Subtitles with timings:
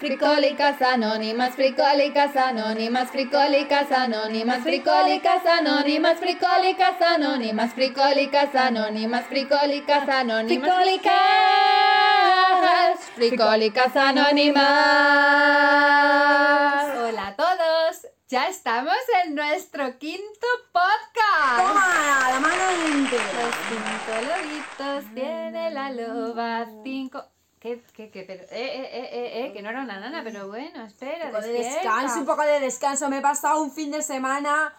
[0.00, 11.12] Fricólicas anónimas, fricólicas anónimas, fricólicas anónimas, fricólicas anónimas, fricólicas anónimas, fricólicas anónimas, fricólicas anónimas, fricólicas,
[13.14, 14.64] fricólicas anónimas.
[16.96, 21.58] Hola a todos, ya estamos en nuestro quinto podcast.
[21.58, 22.30] ¡Toma!
[22.30, 22.64] ¡La mano
[23.02, 27.26] Los cinco lobitos tiene la loba, cinco...
[27.60, 28.22] ¿Qué, qué, qué?
[28.22, 31.32] Pero, eh, eh, eh, eh, eh, que no era una nana, pero bueno, espera, Un
[31.32, 33.08] poco de descanso, un poco de descanso.
[33.10, 34.74] Me he pasado un fin de semana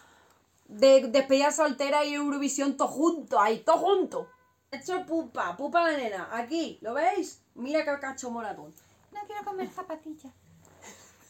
[0.67, 4.27] de despedida soltera y Eurovisión todo junto, ahí, todo junto.
[4.71, 6.29] He hecho pupa, pupa la nena.
[6.31, 7.43] Aquí, ¿lo veis?
[7.53, 8.73] Mira qué cacho moratón.
[9.11, 10.31] No quiero comer zapatilla.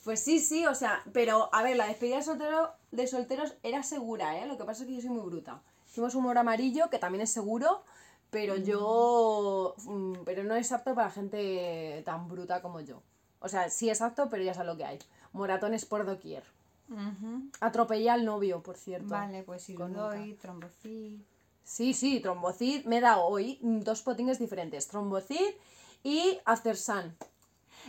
[0.05, 3.83] Pues sí, sí, o sea, pero a ver, la despedida de, soltero, de solteros era
[3.83, 4.47] segura, ¿eh?
[4.47, 5.61] Lo que pasa es que yo soy muy bruta.
[5.87, 7.85] Hicimos humor amarillo, que también es seguro,
[8.31, 9.75] pero yo.
[9.85, 13.03] mm, Pero no es apto para gente tan bruta como yo.
[13.41, 14.99] O sea, sí es apto, pero ya sabes lo que hay.
[15.33, 16.43] Moratones por doquier.
[17.61, 19.09] Atropellé al novio, por cierto.
[19.09, 21.21] Vale, pues Con doy, trombocid.
[21.65, 22.85] Sí, sí, trombocid.
[22.87, 25.55] Me he dado hoy dos potines diferentes: trombocid
[26.03, 27.15] y After Sun.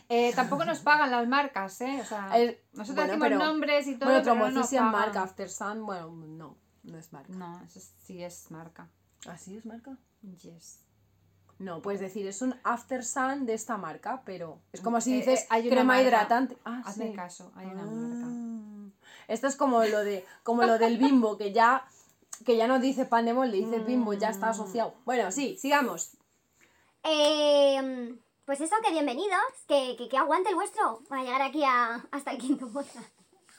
[0.10, 2.00] Eh, tampoco nos pagan las marcas, ¿eh?
[2.02, 4.76] O sea, Eh, nosotros bueno, decimos pero- nombres y todo, Bueno, no trombocid nos sí
[4.76, 5.24] es marca.
[5.24, 7.34] After Sun, bueno, no, no es marca.
[7.34, 8.88] No, eso sí es marca.
[9.28, 9.98] ¿Así es marca?
[10.22, 10.80] Yes.
[11.60, 15.18] No, puedes decir, es un After Sun de esta marca, pero es como si Eh,
[15.18, 16.02] dices eh, hay una crema marca.
[16.04, 16.58] hidratante.
[16.64, 17.14] Ah, Hazme sí.
[17.16, 17.86] caso, hay una Ah.
[17.86, 18.94] marca.
[19.28, 21.86] Esto es como lo de como lo del bimbo, que ya
[22.46, 24.94] que ya no dice pan de molde, dice bimbo, ya está asociado.
[25.06, 26.16] Bueno, sí, sigamos.
[27.04, 32.06] Eh, pues eso, que bienvenidos, que, que, que aguante el vuestro para llegar aquí a,
[32.12, 33.10] hasta el quinto podcast.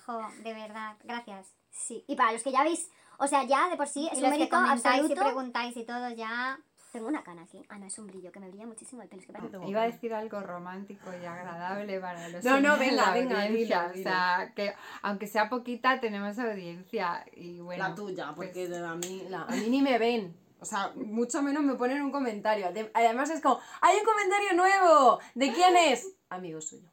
[0.07, 1.49] Jo, de verdad, gracias.
[1.71, 2.89] Sí, y para los que ya veis,
[3.21, 5.23] o sea, ya de por sí es Y un los que mérito comentáis y absoluto.
[5.23, 6.59] preguntáis y todo ya.
[6.93, 7.65] Tengo una cana aquí.
[7.69, 9.21] Ah, no, es un brillo, que me brilla muchísimo el pelo.
[9.21, 9.59] Es que parece...
[9.65, 13.77] Iba a decir algo romántico y agradable para los No, no, venga, la venga, dilo.
[13.91, 17.25] O sea, que aunque sea poquita, tenemos audiencia.
[17.33, 20.37] Y bueno, la tuya, porque pues, a, mí, la- a mí ni me ven.
[20.59, 22.73] O sea, mucho menos me ponen un comentario.
[22.73, 25.21] De- además es como, ¡hay un comentario nuevo!
[25.37, 26.09] ¿De quién es?
[26.29, 26.91] Amigo suyo.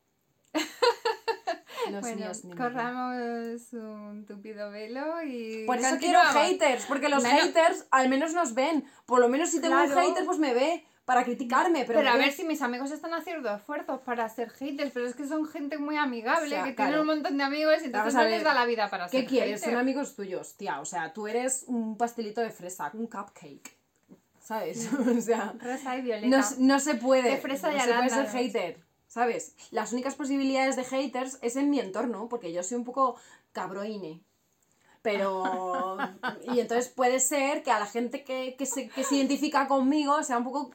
[1.91, 5.65] Los bueno, míos corramos un tupido velo y.
[5.65, 8.85] Por eso quiero haters, porque los haters al menos nos ven.
[9.05, 10.01] Por lo menos si tengo un Claro.
[10.09, 11.85] hater, pues me ve para criticarme.
[11.85, 15.07] Pero, Pero, a ver ve- si mis amigos están haciendo esfuerzos para ser haters, pero
[15.07, 16.89] es que son gente muy amigable, O sea, que claro.
[16.91, 19.27] tienen un montón de amigos y entonces no les da la vida para ¿Qué ser
[19.29, 19.59] quieres?
[19.61, 19.69] hater.
[19.73, 20.81] Son amigos tuyos, tía.
[20.81, 23.77] O sea, tú eres un pastelito de fresa, un cupcake.
[24.41, 24.89] ¿Sabes?
[25.17, 26.37] o sea, Rosa y violeta.
[26.37, 27.31] no, no se puede.
[27.31, 28.79] De fresa y no se puede ser hater.
[29.07, 29.55] ¿Sabes?
[29.71, 33.15] Las únicas posibilidades de haters es en mi entorno, porque yo soy un poco
[33.53, 34.21] cabroine.
[35.01, 35.97] Pero.
[36.53, 40.21] y entonces puede ser que a la gente que, que se, que se identifica conmigo
[40.23, 40.71] sea un poco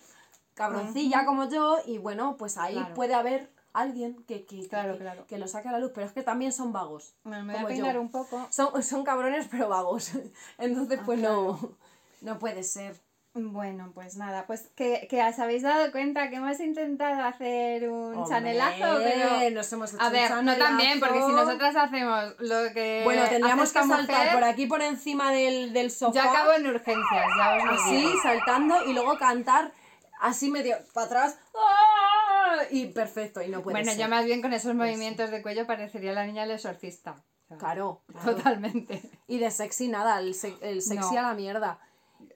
[0.55, 2.95] cabroncilla como yo, y bueno, pues ahí Claro.
[2.95, 5.27] puede haber alguien que, que, Claro, que- claro.
[5.27, 5.93] que lo saque a la luz.
[5.95, 7.15] Pero es que también son vagos.
[7.25, 8.01] Bueno, me voy a peinar yo.
[8.01, 8.47] un poco.
[8.51, 10.13] Son, son cabrones pero vagos.
[10.59, 11.77] Entonces, Ah, pues no,
[12.23, 13.01] no puede ser.
[13.35, 18.15] Bueno, pues nada, pues que, que os habéis dado cuenta que hemos intentado hacer un
[18.15, 19.51] Hombre, chanelazo, pero...
[19.51, 23.23] nos hemos hecho A un ver, no también, porque si nosotras hacemos lo que Bueno,
[23.31, 26.13] tendríamos que saltar mujer, por aquí por encima del, del sofá.
[26.23, 28.13] Yo acabo en urgencias, ya os lo así, digo.
[28.23, 29.73] saltando y luego cantar
[30.21, 31.39] así medio para atrás.
[31.55, 32.57] ¡ah!
[32.71, 34.01] Y perfecto, y no puede Bueno, ser.
[34.03, 37.17] yo más bien con esos movimientos de cuello parecería la niña del exorcista.
[37.59, 38.35] Claro, claro.
[38.37, 39.01] Totalmente.
[39.27, 41.21] Y de sexy nada, el, se- el sexy No.
[41.21, 41.79] a la mierda.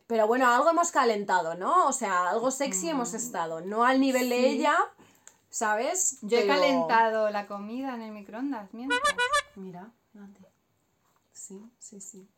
[0.06, 1.86] Pero bueno, algo hemos calentado, ¿no?
[1.86, 3.60] O sea, algo sexy hemos estado.
[3.60, 4.44] No al nivel de Mm.
[4.44, 4.76] Ella,
[5.50, 6.18] ¿sabes?
[6.22, 9.00] Yo he calentado la comida en el microondas mientras.
[9.56, 10.46] Mira, fíjate.
[11.32, 12.28] Sí, sí, sí.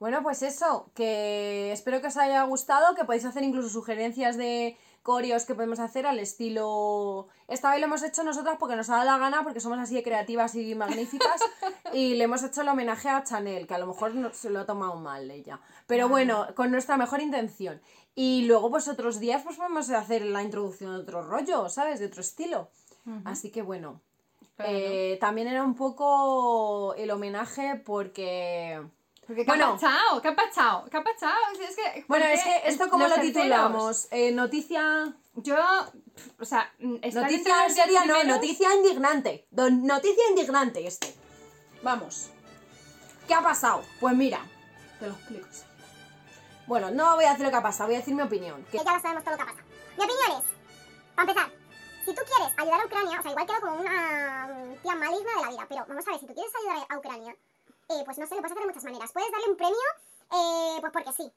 [0.00, 4.78] Bueno, pues eso, que espero que os haya gustado, que podéis hacer incluso sugerencias de
[5.08, 7.28] coreos que podemos hacer al estilo...
[7.48, 9.94] Esta vez lo hemos hecho nosotras porque nos ha dado la gana, porque somos así
[9.94, 11.40] de creativas y magníficas,
[11.94, 14.60] y le hemos hecho el homenaje a Chanel, que a lo mejor no, se lo
[14.60, 15.60] ha tomado mal ella.
[15.86, 17.80] Pero bueno, con nuestra mejor intención.
[18.14, 22.00] Y luego pues otros días pues podemos hacer la introducción de otro rollo, ¿sabes?
[22.00, 22.68] De otro estilo.
[23.24, 24.02] Así que bueno,
[24.58, 28.78] eh, también era un poco el homenaje porque...
[29.28, 29.66] Porque, ¿qué Bueno.
[29.66, 30.22] ha pasado?
[30.22, 30.84] ¿Qué ha pasado?
[30.90, 31.36] ¿Qué ha pasado?
[31.60, 33.34] Es que, Bueno, ¿por es que esto como lo terceros?
[33.34, 35.12] titulamos, Eh, noticia...
[35.36, 35.56] Yo,
[36.40, 39.46] o sea, mm, Noticia seria, no, noticia indignante.
[39.52, 41.14] Don- noticia indignante este.
[41.82, 42.30] Vamos.
[43.28, 43.82] ¿Qué ha pasado?
[44.00, 44.40] Pues mira,
[44.98, 45.46] te lo explico.
[46.66, 48.64] Bueno, no voy a decir lo que ha pasado, voy a decir mi opinión.
[48.72, 49.66] Que Que ya lo sabemos todo lo que ha pasado.
[49.96, 50.44] Mi opinión es,
[51.14, 51.52] para empezar,
[52.04, 55.32] si tú quieres ayudar a Ucrania, o sea, igual quedo como una mm, tía maligna
[55.36, 57.36] de la vida, pero vamos a ver, si tú quieres ayudar a Ucrania,
[57.88, 59.12] eh, pues no sé, lo puedes hacer de muchas maneras.
[59.12, 59.88] Puedes darle un premio
[60.30, 61.32] eh, pues porque sí.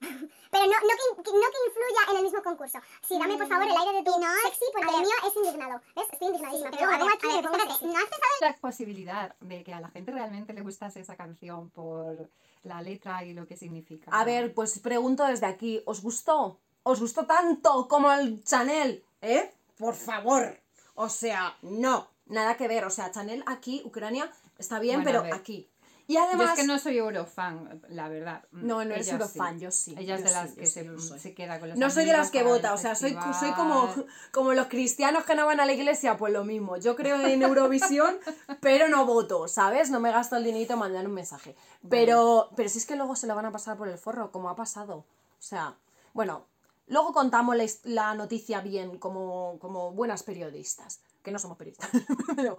[0.50, 2.78] Pero no, no, que, no que influya en el mismo concurso.
[3.06, 5.80] Sí, dame por favor el aire de tu sexy porque el mío es indignado.
[5.96, 6.06] ¿Ves?
[6.12, 6.70] Estoy indignadísima.
[6.70, 7.86] Sí, pero pero a ver, ver, espérate.
[7.86, 11.70] ¿no has pensado La posibilidad de que a la gente realmente le gustase esa canción
[11.70, 12.28] por
[12.64, 14.10] la letra y lo que significa.
[14.10, 16.58] A ver, pues pregunto desde aquí, ¿os gustó?
[16.82, 19.02] ¿Os gustó tanto como el Chanel?
[19.22, 19.54] ¿Eh?
[19.78, 20.60] Por favor.
[20.94, 22.84] O sea, no, nada que ver.
[22.84, 25.71] O sea, Chanel aquí, Ucrania, está bien, Bueno, pero aquí.
[26.06, 26.50] Y Yo además...
[26.50, 28.44] es que no soy eurofan, la verdad.
[28.50, 29.64] No, no eres Ella eurofan, sí.
[29.64, 30.80] yo sí, Ella es de las que sí,
[31.18, 33.88] se, queda con los No soy de las que vota, o sea, soy, soy como,
[34.32, 36.76] como los cristianos que no van a la iglesia, pues lo mismo.
[36.76, 38.16] Yo creo en Eurovisión,
[38.60, 39.90] pero no voto, ¿sabes?
[39.90, 41.54] No me gasto el dinerito en mandar un mensaje.
[41.88, 44.48] Pero, pero si es que luego se lo van a pasar por el forro, como
[44.48, 44.96] ha pasado.
[44.96, 45.76] O sea,
[46.12, 46.46] bueno,
[46.86, 51.90] luego contamos la, la noticia bien, como, como buenas periodistas, que no somos periodistas.
[52.36, 52.58] pero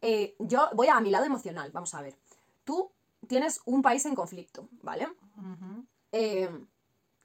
[0.00, 2.16] eh, yo voy a mi lado emocional, vamos a ver.
[2.64, 2.90] Tú
[3.26, 5.08] tienes un país en conflicto, ¿vale?
[6.12, 6.50] Eh,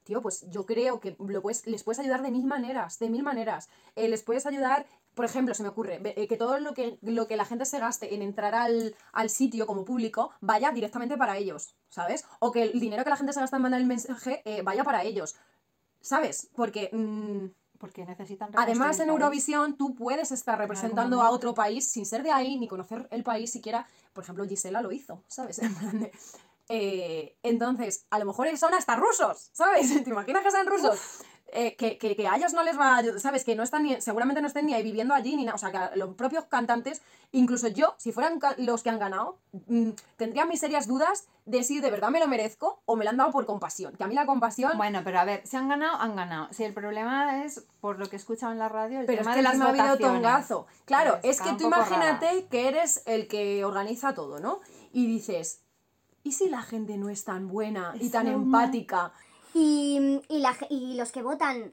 [0.04, 3.24] tío, pues yo creo que lo puedes- les puedes ayudar de mil maneras, de mil
[3.24, 3.68] maneras.
[3.96, 4.86] Eh, les puedes ayudar,
[5.16, 7.80] por ejemplo, se me ocurre, eh, que todo lo que, lo que la gente se
[7.80, 12.24] gaste en entrar al, al sitio como público vaya directamente para ellos, ¿sabes?
[12.40, 14.84] O que el dinero que la gente se gasta en mandar el mensaje eh, vaya
[14.84, 15.36] para ellos,
[16.02, 16.50] ¿sabes?
[16.56, 16.90] Porque...
[16.94, 17.46] mm,
[17.80, 19.10] Porque necesitan Además, en.
[19.10, 23.24] Eurovisión tú puedes estar representando a otro país sin ser de ahí ni conocer el
[23.24, 23.88] país siquiera.
[24.14, 25.62] Por ejemplo, Gisela lo hizo, ¿sabes?
[26.70, 29.88] Eh, entonces, a lo mejor son hasta rusos, ¿sabes?
[30.04, 31.00] ¿Te imaginas que sean rusos?
[31.54, 33.46] Eh, que, que- que a ellos no les va a ayudar, ¿sabes?
[33.46, 35.56] Que no están ni, seguramente no estén ni ahí viviendo allí ni nada.
[35.56, 37.02] O sea, que los propios cantantes,
[37.32, 41.80] incluso yo, si fueran los que han ganado, mm, tendría mis serias dudas de si
[41.80, 43.96] de verdad me lo merezco o me lo han dado por compasión.
[43.96, 44.74] Que a mí la compasión.
[44.76, 46.50] Bueno, pero a ver, si han ganado, han ganado.
[46.52, 49.24] Si el problema es, por lo que he escuchado en la radio, el Pero es
[49.26, 50.68] tema que de las ha habido tongazo.
[50.84, 52.48] Claro, Pues es que tú imagínate rara.
[52.50, 54.60] que eres el que organiza todo, ¿no?
[54.92, 55.62] Y dices,
[56.24, 58.34] ¿y si la gente no es tan buena y tan no.
[59.60, 61.72] Y, y, la ge- y los que votan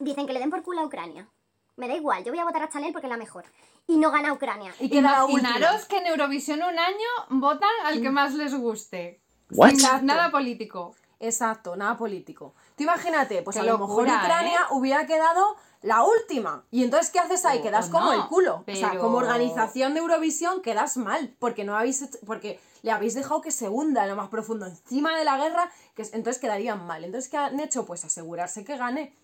[0.00, 1.28] dicen que le den por culo a Ucrania.
[1.76, 3.44] Me da igual, yo voy a votar a Chanel porque es la mejor.
[3.86, 4.74] Y no gana Ucrania.
[4.80, 4.88] Y
[5.26, 5.50] última.
[5.50, 9.20] Imaginaros que en Eurovisión un año votan al que más les guste.
[9.50, 9.74] What?
[9.74, 10.94] Sin nada político.
[11.18, 12.54] Exacto, nada político.
[12.76, 14.66] Tú imagínate, pues Qué a lo mejor Ucrania ¿eh?
[14.72, 16.64] hubiera quedado la última.
[16.70, 17.60] Y entonces, ¿qué haces ahí?
[17.60, 18.64] O- quedas o como no, el culo.
[18.66, 21.34] O sea, como organización de Eurovisión quedas mal.
[21.38, 24.66] Porque no habéis hecho- porque le habéis dejado que se hunda en lo más profundo,
[24.66, 27.02] encima de la guerra, que es- entonces quedarían mal.
[27.04, 27.86] Entonces, ¿qué han hecho?
[27.86, 29.14] Pues asegurarse que gane.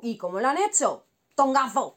[0.00, 1.04] ¿Y cómo lo han hecho?
[1.34, 1.96] ¡Tongazo!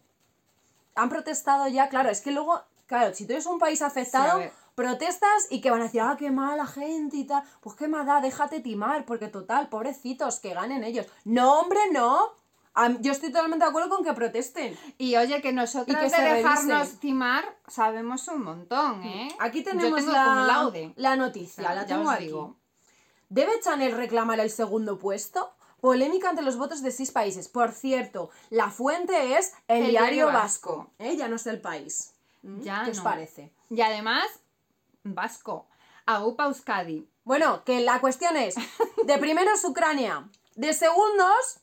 [0.95, 4.39] Han protestado ya, claro, es que luego, claro, si tú eres un país afectado.
[4.75, 7.43] Protestas y que van a decir, ah, qué mala gente y tal.
[7.61, 11.05] Pues qué da, déjate timar, porque total, pobrecitos, que ganen ellos.
[11.25, 12.39] No, hombre, no.
[13.01, 14.77] Yo estoy totalmente de acuerdo con que protesten.
[14.97, 16.99] Y oye, que nosotros Y que de se dejarnos revisen.
[16.99, 19.35] timar sabemos un montón, ¿eh?
[19.39, 20.93] Aquí tenemos la, laude.
[21.17, 22.25] noticia, la tengo aquí.
[22.25, 22.55] digo.
[23.27, 25.53] ¿Debe Chanel reclamar el segundo puesto?
[25.81, 27.49] Polémica ante los votos de seis países.
[27.49, 30.77] Por cierto, la fuente es el, El diario Diario vasco.
[30.77, 30.91] Vasco.
[30.99, 31.17] ¿eh?
[31.17, 32.13] Ya no es el país.
[32.43, 32.61] ¿Mm?
[32.61, 33.51] Ya ¿Qué os parece?
[33.69, 34.25] Y además,
[35.03, 35.67] vasco.
[36.05, 37.07] Aupa Euskadi.
[37.23, 38.55] Bueno, que la cuestión es,
[39.05, 41.59] de primeros Ucrania, de segundos,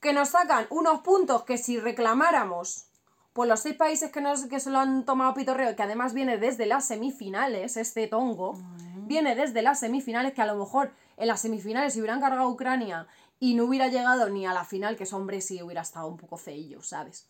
[0.00, 2.84] que nos sacan unos puntos que si reclamáramos
[3.32, 6.38] por los seis países que, nos, que se lo han tomado pitorreo, que además viene
[6.38, 8.58] desde las semifinales, este tongo,
[9.06, 12.50] viene desde las semifinales, que a lo mejor en las semifinales si hubieran cargado a
[12.50, 13.06] Ucrania
[13.38, 16.16] y no hubiera llegado ni a la final, que eso, hombre, sí hubiera estado un
[16.16, 17.28] poco feillo, ¿sabes?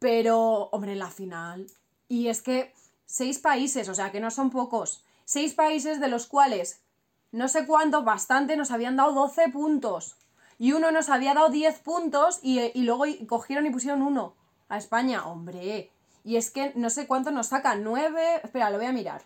[0.00, 1.66] Pero, hombre, en la final.
[2.08, 2.74] Y es que
[3.06, 5.04] seis países, o sea, que no son pocos.
[5.24, 6.84] Seis países de los cuales
[7.34, 10.16] no sé cuántos, bastante, nos habían dado 12 puntos.
[10.56, 14.36] Y uno nos había dado 10 puntos y, y luego cogieron y pusieron uno
[14.68, 15.26] a España.
[15.26, 15.90] Hombre,
[16.22, 17.82] y es que no sé cuántos nos sacan.
[17.82, 18.42] 9.
[18.44, 19.22] Espera, lo voy a mirar.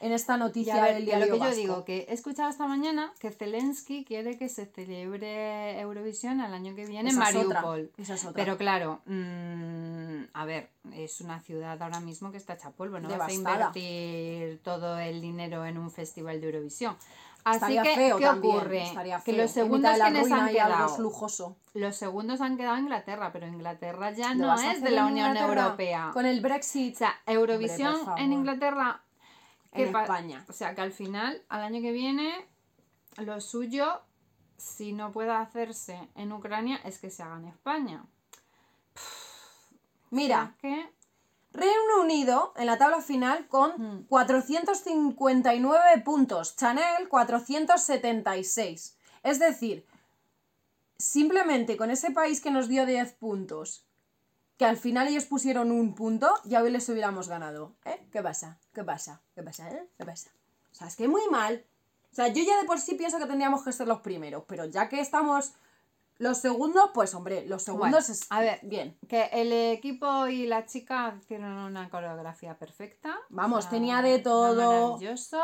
[0.00, 2.66] En esta noticia ver, del que diario lo que yo digo, que he escuchado esta
[2.68, 7.46] mañana que Zelensky quiere que se celebre Eurovisión el año que viene Esa en es
[7.48, 7.90] Mariupol.
[7.98, 8.34] esa es otra.
[8.44, 13.08] Pero claro, mm, a ver, es una ciudad ahora mismo que está hecha polvo, no
[13.08, 13.66] vas a Devastada.
[13.66, 16.96] invertir todo el dinero en un festival de Eurovisión.
[17.44, 18.82] Así Estaría que, feo ¿qué también, ocurre?
[18.82, 19.42] estaría que feo.
[19.42, 21.56] los En mitad segundos quienes han quedado, lujoso.
[21.74, 25.28] los segundos han quedado Inglaterra, pero Inglaterra ya ¿Lo no es de la en Unión
[25.28, 25.62] Inglaterra?
[25.62, 26.10] Europea.
[26.12, 26.94] Con el Brexit.
[26.96, 29.00] O sea, Eurovisión en Inglaterra.
[29.78, 30.44] ¿Qué En pa- España.
[30.48, 32.46] O sea, que al final, al año que viene,
[33.18, 34.02] lo suyo,
[34.56, 38.04] si no puede hacerse en Ucrania, es que se haga en España.
[40.10, 40.90] Mira, que,
[41.52, 44.06] Reino Unido en la tabla final con Mm.
[44.08, 48.96] 459 puntos, Chanel 476.
[49.22, 49.86] Es decir,
[50.98, 53.84] simplemente con ese país que nos dio 10 puntos,
[54.58, 57.76] que al final ellos pusieron un punto, ya hoy les hubiéramos ganado.
[57.84, 58.04] ¿Eh?
[58.10, 58.58] ¿Qué pasa?
[58.74, 59.22] ¿Qué pasa?
[59.34, 59.70] ¿Qué pasa?
[59.70, 59.88] ¿Eh?
[59.96, 60.30] ¿Qué pasa?
[60.72, 61.64] O sea, es que muy mal.
[62.10, 64.64] O sea, yo ya de por sí pienso que tendríamos que ser los primeros, pero
[64.64, 65.52] ya que estamos
[66.18, 68.98] los segundos, pues hombre, los segundos Bueno, es a ver, bien.
[69.08, 73.16] Que el equipo y la chica hicieron una coreografía perfecta.
[73.28, 74.88] Vamos, tenía de todo.
[74.94, 75.40] Maravilloso.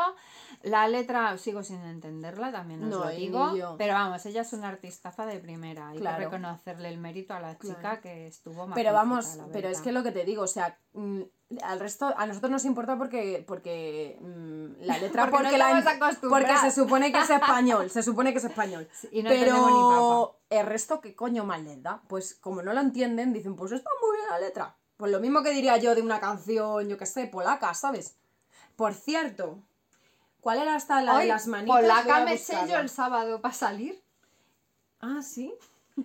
[0.63, 3.75] La letra sigo sin entenderla, también os No, lo digo.
[3.77, 5.89] Pero vamos, ella es una artistaza de primera.
[5.89, 6.17] Hay Claro.
[6.17, 8.01] que reconocerle el mérito a la chica Claro.
[8.01, 11.21] que estuvo Pero magnífica, vamos, pero es que lo que te digo, o sea, mm,
[11.61, 16.57] al resto, a nosotros nos importa porque, porque mm, la letra, Porque no la, porque
[16.57, 18.87] se supone que es español, se supone que es español.
[19.11, 22.01] y no pero el resto, ¿qué coño mal les da?
[22.07, 24.75] Pues como no lo entienden, dicen, pues está muy bien la letra.
[24.97, 28.15] Pues lo mismo que diría yo de una canción, yo qué sé, polaca, ¿sabes?
[28.75, 29.59] Por cierto,
[30.41, 31.77] ¿cuál era hasta la de las manitas?
[31.81, 32.79] Polaca me buscarla.
[32.79, 34.01] el sábado para salir.
[34.99, 35.53] Ah, sí.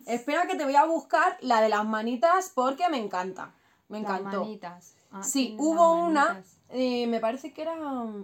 [0.06, 3.52] Espera que te voy a buscar la de las manitas porque me encanta.
[3.88, 4.40] Me Las encantó.
[4.42, 4.94] manitas.
[5.10, 6.52] Ah, Sí, tiene hubo las una, manitas.
[6.68, 7.74] eh, me parece que era,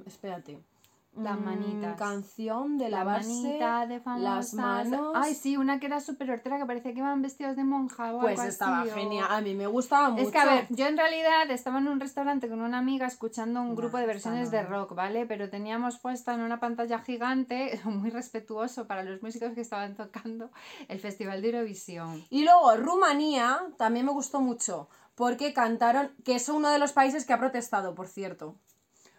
[0.06, 0.60] espérate.
[1.16, 1.96] Las Mm, manitas.
[1.96, 5.12] Canción de La lavarse manita de las manos.
[5.14, 8.20] Ay, sí, una que era súper hortera que parecía que iban vestidos de monja o
[8.20, 9.26] Pues algo estaba así, o- genial.
[9.30, 10.22] A mí me gustaba mucho.
[10.26, 13.60] Es que, a ver, yo en realidad estaba en un restaurante con una amiga escuchando
[13.62, 15.24] un grupo de versiones de rock, ¿vale?
[15.26, 20.50] Pero teníamos puesta en una pantalla gigante, muy respetuoso para los músicos que estaban tocando,
[20.88, 22.24] el Festival de Eurovisión.
[22.28, 24.88] Y luego Rumanía también me gustó mucho.
[25.14, 28.54] Porque cantaron, que es uno de los países que ha protestado, por cierto.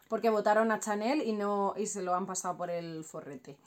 [0.08, 3.58] Porque votaron a Chanel y no y se lo han pasado por el forrete.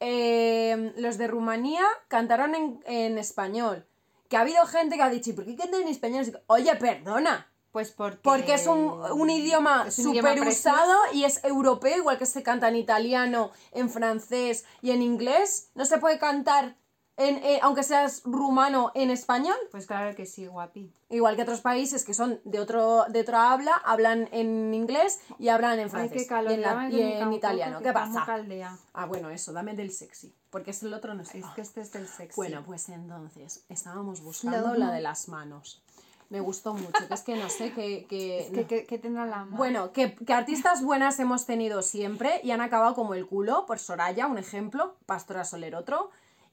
[0.00, 3.84] Eh, los de Rumanía cantaron en, en español.
[4.28, 6.40] Que ha habido gente que ha dicho, ¿y por qué cantan en español?
[6.46, 7.50] Oye, perdona.
[7.72, 8.18] Pues porque...
[8.22, 12.76] Porque es un, un idioma súper usado y es europeo, igual que se canta en
[12.76, 15.70] italiano, en francés y en inglés.
[15.74, 16.76] No se puede cantar,
[17.18, 19.56] en, eh, aunque seas rumano, en español.
[19.70, 20.90] Pues claro que sí, guapi.
[21.10, 25.48] Igual que otros países que son de otro de otra habla, hablan en inglés y
[25.48, 26.22] hablan en Ay, francés.
[26.22, 26.52] qué calor.
[26.52, 27.80] y en, la- y en italiano.
[27.82, 28.24] ¿Qué pasa?
[28.94, 30.32] Ah, bueno, eso, dame del sexy.
[30.50, 31.40] Porque es el otro no sé.
[31.40, 32.36] Es que este es el sexy.
[32.36, 35.82] Bueno, pues entonces, estábamos buscando la de las manos.
[36.30, 38.04] Me gustó mucho, que es que no sé, que...
[38.06, 39.56] que- Es que, que, que tendrá la mano.
[39.56, 43.78] Bueno, que, que artistas buenas hemos tenido siempre y han acabado como el culo, por
[43.78, 46.10] Soraya, un ejemplo, Pastora Soler otro.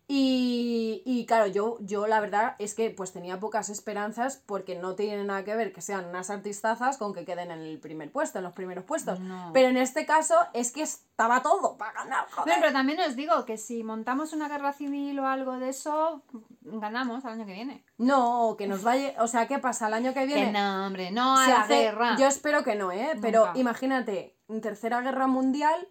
[0.07, 4.95] Y, y claro, yo, yo la verdad es que pues tenía pocas esperanzas porque no
[4.95, 8.37] tiene nada que ver que sean unas artistazas con que queden en el primer puesto,
[8.37, 9.19] en los primeros puestos.
[9.19, 9.49] No.
[9.53, 12.45] Pero en este caso es que estaba todo para ganar, joder.
[12.45, 16.21] Bueno, pero también os digo que si montamos una guerra civil o algo de eso,
[16.61, 17.83] ganamos al año que viene.
[17.97, 19.15] No, que nos vaya...
[19.23, 19.87] O sea, ¿qué pasa?
[19.87, 20.45] El año que viene...
[20.47, 22.15] Que no, hombre, no a se la hace- guerra.
[22.19, 23.17] Yo espero que no, ¿eh?
[23.21, 23.59] Pero Nunca.
[23.59, 25.87] imagínate, Tercera Guerra Mundial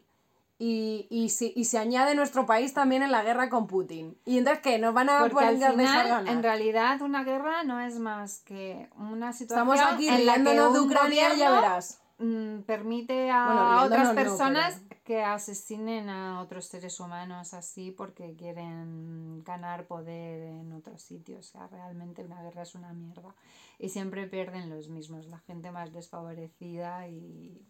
[0.58, 4.16] y, y, si- y se añade nuestro país también en la guerra con Putin.
[4.24, 4.78] ¿Y entonces qué?
[4.78, 8.88] ¿Nos van a Porque poner al final, en realidad, una guerra no es más que
[8.96, 12.00] una situación Estamos aquí en la que de Ucrania ya verás.
[12.18, 17.90] mm, permite a Bueno, otras no, personas pero- que asesinen a otros seres humanos así
[17.90, 21.48] porque quieren ganar poder en otros sitios.
[21.48, 23.34] O sea, realmente una guerra es una mierda.
[23.78, 27.60] Y siempre pierden los mismos, la gente más desfavorecida y...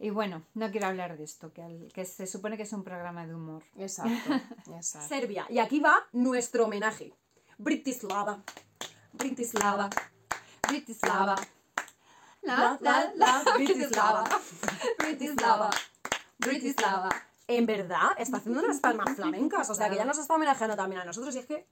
[0.00, 2.84] Y bueno, no quiero hablar de esto, que, al- que se supone que es un
[2.84, 3.64] programa de humor.
[3.76, 4.10] Exacto,
[4.76, 5.08] exacto.
[5.08, 5.46] Serbia.
[5.48, 7.12] Y aquí va nuestro homenaje.
[7.58, 8.42] Britislava.
[9.12, 9.90] Britislava.
[10.68, 11.34] Britislava.
[12.42, 14.24] La, la, la, Britislava.
[14.98, 15.70] Britislava.
[16.38, 17.08] Britislava.
[17.48, 19.68] En verdad, está haciendo unas palmas flamencas.
[19.70, 21.34] O sea, que ya nos está homenajeando también a nosotros.
[21.34, 21.66] Y es que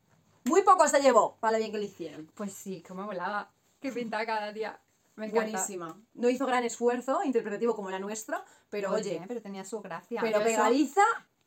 [0.45, 2.27] muy poco se llevó para lo bien que lo hicieron.
[2.35, 3.51] Pues sí, como volaba.
[3.81, 4.81] Qué pinta cada día.
[5.17, 5.29] Me.
[5.31, 5.99] Buenísima.
[6.15, 10.21] No hizo gran esfuerzo interpretativo como la nuestra, pero oye, pero tenía su gracia.
[10.21, 11.03] pero eso- pegadiza,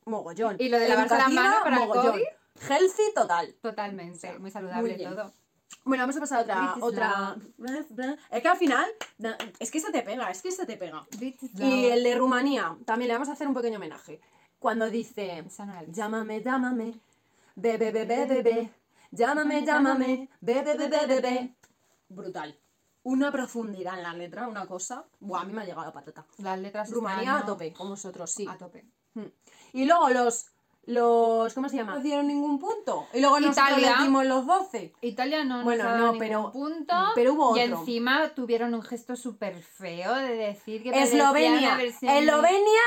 [0.05, 0.55] mogollón.
[0.59, 2.21] Y lo de lavarse las Educativa, manos para el mogollón.
[2.67, 3.55] Healthy total.
[3.61, 5.09] Totalmente, muy Muy saludable bien.
[5.13, 5.31] todo.
[5.85, 7.37] Bueno, vamos a pasar a otra, otra.
[8.31, 8.85] Es que al final,
[9.19, 11.05] na- es que se te pega, es que se te pega.
[11.19, 14.19] Y el de Rumanía, también le vamos a hacer un pequeño homenaje.
[14.57, 16.01] Cuando dice, Esa no la he visto.
[16.01, 16.99] llámame, llámame,
[17.55, 18.69] bebé, bebé, bebé,
[19.11, 21.55] llámame, llámame, bebé, bebé, bebé.
[22.09, 22.59] Brutal.
[23.03, 25.05] Una profundidad en la letra, una cosa.
[25.19, 26.25] Buah, a mí me ha llegado la patata.
[26.37, 27.45] Las letras Rumanía están, a ¿no?
[27.45, 28.45] tope, con vosotros, sí.
[28.47, 28.85] A tope.
[29.13, 29.23] Mm.
[29.73, 30.47] Y luego los,
[30.85, 31.95] los, ¿cómo se llama?
[31.95, 33.07] No dieron ningún punto.
[33.13, 33.95] Y luego nosotros Italia.
[34.03, 34.93] dimos los 12.
[35.01, 36.93] Italia no Bueno, nos no, ningún pero- punto.
[37.15, 37.79] pero hubo Y otro.
[37.79, 41.81] encima tuvieron un gesto súper feo de decir que Eslovenia.
[41.81, 42.81] Eslovenia.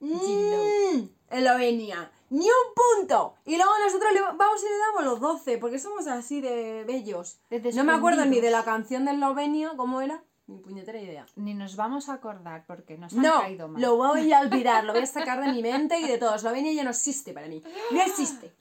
[0.00, 0.56] Gildo.
[0.94, 2.10] mm, Eslovenia.
[2.30, 3.34] Ni un punto.
[3.44, 7.40] Y luego nosotros le vamos y le damos los 12, porque somos así de bellos.
[7.74, 10.22] No me acuerdo ni de la canción de Eslovenia, ¿cómo era?
[10.46, 11.26] Ni puñetera idea.
[11.36, 13.80] Ni nos vamos a acordar porque nos han No, caído mal.
[13.82, 16.34] lo voy a olvidar, lo voy a sacar de mi mente y de todo.
[16.34, 17.62] Eslovenia ya no existe para mí.
[17.92, 18.52] No existe.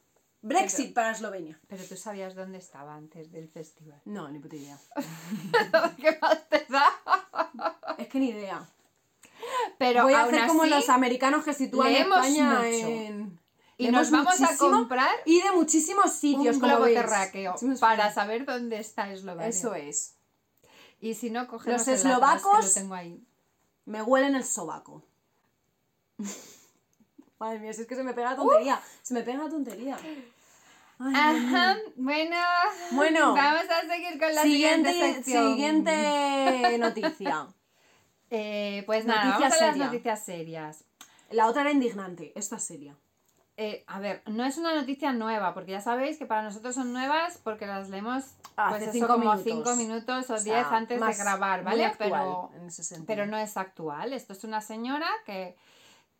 [0.42, 1.60] Brexit para Eslovenia.
[1.68, 4.02] Pero tú sabías dónde estaba antes del festival.
[4.06, 4.78] No, ni puta idea.
[5.98, 6.86] ¿Qué más te da?
[7.98, 8.66] Es que ni idea.
[9.78, 12.66] Pero Voy a hacer como los americanos que sitúan España mucho.
[12.66, 13.40] en...
[13.80, 18.78] Y nos vamos a comprar Y de muchísimos sitios, un globo terráqueo para saber dónde
[18.78, 19.48] está Eslovenia.
[19.48, 20.16] Eso es.
[21.00, 23.24] Y si no, cogemos Los el atlas, que eslovacos- lo tengo ahí.
[23.86, 25.04] Me huelen el sobaco.
[27.40, 28.82] Madre mía, si es que se me pega la tontería.
[29.02, 29.98] Se me pega la tontería.
[31.00, 31.16] Ay.
[31.16, 32.36] Ajá, bueno,
[32.92, 33.34] Bueno.
[33.36, 35.52] vamos a seguir con la siguiente, Siguiente, sección.
[35.54, 37.48] siguiente noticia.
[38.30, 40.84] Eh, pues nada, vamos a las noticias serias.
[41.32, 42.98] La otra era indignante, esta es seria.
[43.62, 46.94] Eh, a ver, no es una noticia nueva, porque ya sabéis que para nosotros son
[46.94, 48.24] nuevas porque las leemos
[48.56, 49.44] Hace pues eso, cinco como minutos.
[49.44, 51.84] cinco minutos o, O sea, diez antes de grabar, ¿vale?
[51.84, 53.06] actual Pero, en ese sentido.
[53.06, 54.14] pero no es actual.
[54.14, 55.58] Esto es una señora que,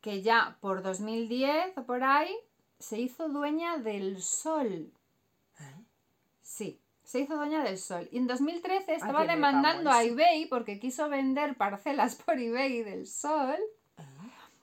[0.02, 2.36] que ya por 2010 o por ahí
[2.78, 4.92] se hizo dueña del sol.
[6.42, 8.10] Sí, se hizo dueña del sol.
[8.12, 13.56] Y en 2013 estaba demandando a eBay porque quiso vender parcelas por eBay del sol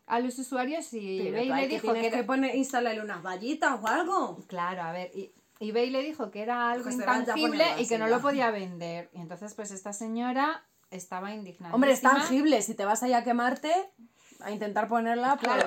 [0.06, 2.16] a los usuarios y Pero eBay le que dijo que era...
[2.18, 4.38] que poner, instalarle unas vallitas o algo.
[4.46, 8.08] Claro, a ver, y eBay le dijo que era algo Pues intangible y que no
[8.08, 9.10] lo podía vender.
[9.12, 11.74] Y entonces, pues esta señora estaba indignada.
[11.74, 12.62] Hombre, es tangible.
[12.62, 13.72] Si te vas ahí a quemarte,
[14.40, 15.64] a intentar ponerla, pues...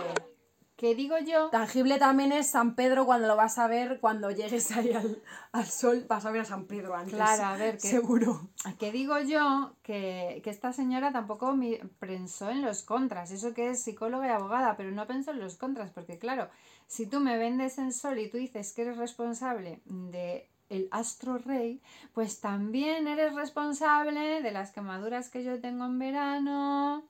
[0.80, 1.50] ¿Qué digo yo?
[1.50, 5.22] Tangible también es San Pedro cuando lo vas a ver, cuando llegues ahí al,
[5.52, 7.16] al sol, vas a ver a San Pedro antes.
[7.16, 8.48] Claro, a ver, que- Seguro.
[8.80, 9.76] ¿Qué digo yo?
[9.84, 11.54] Que, que esta señora tampoco
[12.00, 13.32] pensó en los contras.
[13.32, 15.92] Eso que es psicóloga y abogada, pero no pensó en los contras.
[15.92, 16.48] Porque claro,
[16.88, 21.40] si tú me vendes en sol y tú dices que eres responsable de el astro
[21.40, 21.82] rey,
[22.14, 27.04] pues también eres responsable de las quemaduras que yo tengo en verano,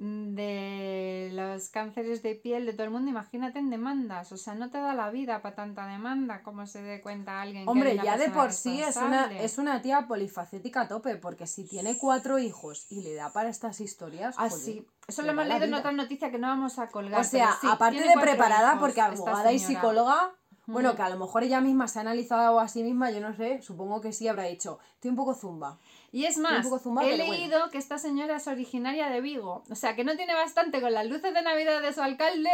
[0.00, 3.10] de los cánceres de piel de todo el mundo.
[3.10, 4.32] Imagínate en demandas.
[4.32, 7.68] O sea, no te da la vida para tanta demanda como se dé cuenta alguien.
[7.68, 11.64] Hombre, ya de por sí es una, es una tía polifacética a tope, porque si
[11.64, 14.34] tiene cuatro hijos y le da para estas historias.
[14.38, 14.86] Ah, joder, sí.
[15.06, 17.20] Eso lo hemos leído en otra noticia que no vamos a colgar.
[17.20, 20.32] O sea, sí, aparte de preparada, hijos, porque abogada y psicóloga,
[20.66, 20.96] bueno, Mm.
[20.96, 23.60] que a lo mejor ella misma se ha analizado a sí misma, yo no sé,
[23.60, 25.78] supongo que sí habrá dicho, estoy un poco zumba.
[26.12, 27.02] Y es más, he bueno.
[27.16, 29.62] leído que esta señora es originaria de Vigo.
[29.70, 32.50] O sea, que no tiene bastante con las luces de Navidad de su alcalde.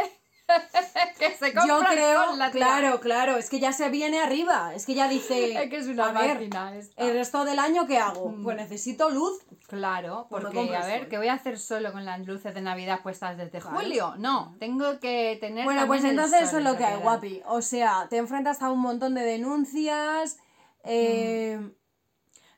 [1.18, 4.86] que se Yo creo, con la claro, claro, es que ya se viene arriba, es
[4.86, 6.72] que ya dice, Es que es una a ver, esta.
[6.98, 8.28] el resto del año ¿qué hago?
[8.28, 8.44] Mm.
[8.44, 9.40] Pues necesito luz.
[9.66, 11.08] Claro, Pues porque a ver, sol.
[11.08, 13.76] ¿qué voy a hacer solo con las luces de Navidad puestas desde Claro.
[13.76, 14.14] julio?
[14.18, 15.64] No, tengo que tener.
[15.64, 17.42] Bueno, pues entonces eso es lo que hay, guapi.
[17.46, 20.36] O sea, te enfrentas a un montón de denuncias.
[20.84, 21.58] eh,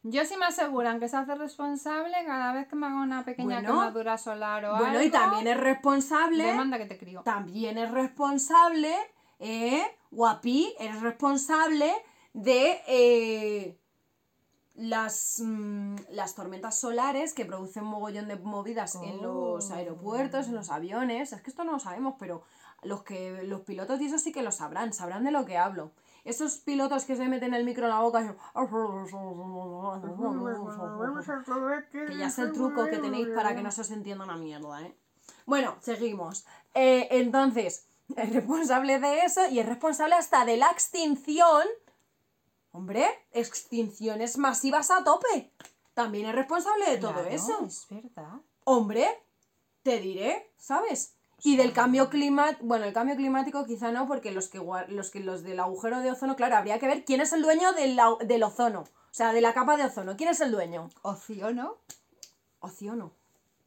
[0.05, 3.47] Yo sí me aseguran que se hace responsable cada vez que me haga una pequeña
[3.61, 3.69] Bueno.
[3.73, 5.03] quemadura solar o Bueno, algo.
[5.03, 6.45] y también es responsable.
[6.45, 7.23] Demanda que te crío.
[7.23, 8.95] También es responsable,
[9.41, 11.93] eh, guapi, es responsable
[12.33, 13.79] de eh,
[14.77, 19.75] las, mm, las tormentas solares que producen mogollón de movidas en los Oh.
[19.75, 21.33] aeropuertos, en los aviones.
[21.33, 22.43] Es que esto no lo sabemos, pero
[22.85, 25.91] los que los pilotos y eso sí que lo sabrán, sabrán de lo que hablo.
[26.25, 28.29] Esos pilotos que se meten el micro en la boca y
[32.07, 34.83] que ya es el truco que tenéis para que no se os entienda una mierda,
[34.83, 34.95] ¿eh?
[35.47, 36.47] Bueno, seguimos.
[36.75, 41.65] Eh, entonces, es responsable de eso y es responsable hasta de la extinción.
[42.73, 45.53] Hombre, extinciones masivas a tope.
[45.95, 47.65] También es responsable de todo Claro, eso.
[47.67, 48.41] Es verdad.
[48.65, 49.07] Hombre,
[49.83, 51.15] te diré, ¿sabes?
[51.43, 55.21] Y del cambio climático, bueno, el cambio climático quizá no, porque los que, los que
[55.21, 58.43] los del agujero de ozono, claro, habría que ver quién es el dueño del, del
[58.43, 60.91] ozono, o sea, de la capa de ozono, ¿quién es el dueño?
[61.03, 61.77] Ocio, ¿no?
[62.59, 63.13] Ozono,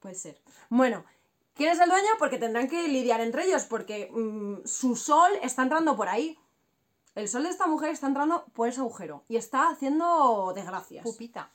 [0.01, 0.41] puede ser.
[0.69, 1.05] Bueno,
[1.53, 2.09] ¿quién es el dueño?
[2.19, 6.37] Porque tendrán que lidiar entre ellos, porque mm, su sol está entrando por ahí.
[7.15, 11.03] El sol de esta mujer está entrando por ese agujero y está haciendo desgracias.
[11.03, 11.51] Pupita.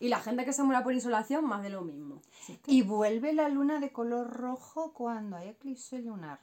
[0.00, 2.20] Y la gente que se muera por insolación, más de lo mismo.
[2.66, 6.40] Y vuelve la luna de color rojo cuando hay eclipse lunar.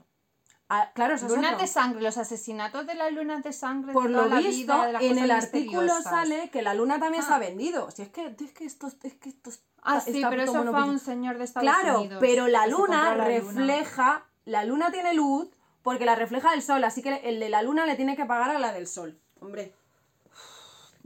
[0.70, 1.58] Ah, claro, Lunas otro.
[1.62, 4.86] de sangre, los asesinatos de las lunas de sangre Por de lo la visto, vida,
[4.86, 7.38] de las en el artículo sale que la luna también se Ah.
[7.38, 7.90] ha vendido.
[7.90, 9.50] Si es que, es que esto, es que esto
[9.82, 12.18] Ah, está- sí, está pero eso fue un señor de Estados Claro, Unidos.
[12.20, 13.26] pero la luna compró la luna.
[13.26, 15.50] refleja, la luna tiene luz
[15.84, 18.50] porque la refleja el sol, así que el de la luna le tiene que pagar
[18.54, 19.18] a la del sol.
[19.40, 19.74] Hombre.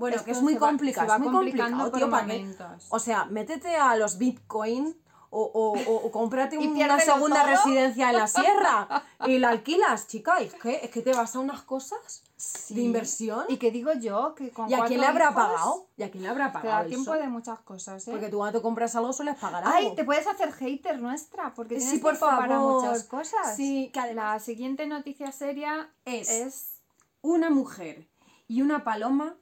[0.02, 2.88] Bueno, Esto que es muy va- complicado, va es muy complicado, tío, ¿para momentos.
[2.90, 4.98] O sea, métete a los bitcoin
[5.30, 7.52] o, o, o, o cómprate una segunda todo.
[7.52, 10.40] residencia en la sierra y la alquilas, chica.
[10.40, 12.74] Es que, es que te vas a unas cosas Sí.
[12.74, 13.46] de inversión.
[13.50, 15.86] Y que digo yo que con ¿Y a quién le habrá pagado?
[15.96, 16.82] ¿Y a quién le habrá Te pagado?
[16.84, 18.12] da tiempo de muchas cosas, ¿eh?
[18.12, 19.78] Porque tú cuando te compras algo sueles pagar algo.
[19.78, 22.82] Ay, te puedes hacer hater nuestra, porque tienes Sí, por tiempo para favor.
[22.84, 23.56] muchas cosas.
[23.56, 26.82] Sí, que además La siguiente noticia seria es, es...
[27.22, 28.10] una mujer
[28.48, 29.36] y una paloma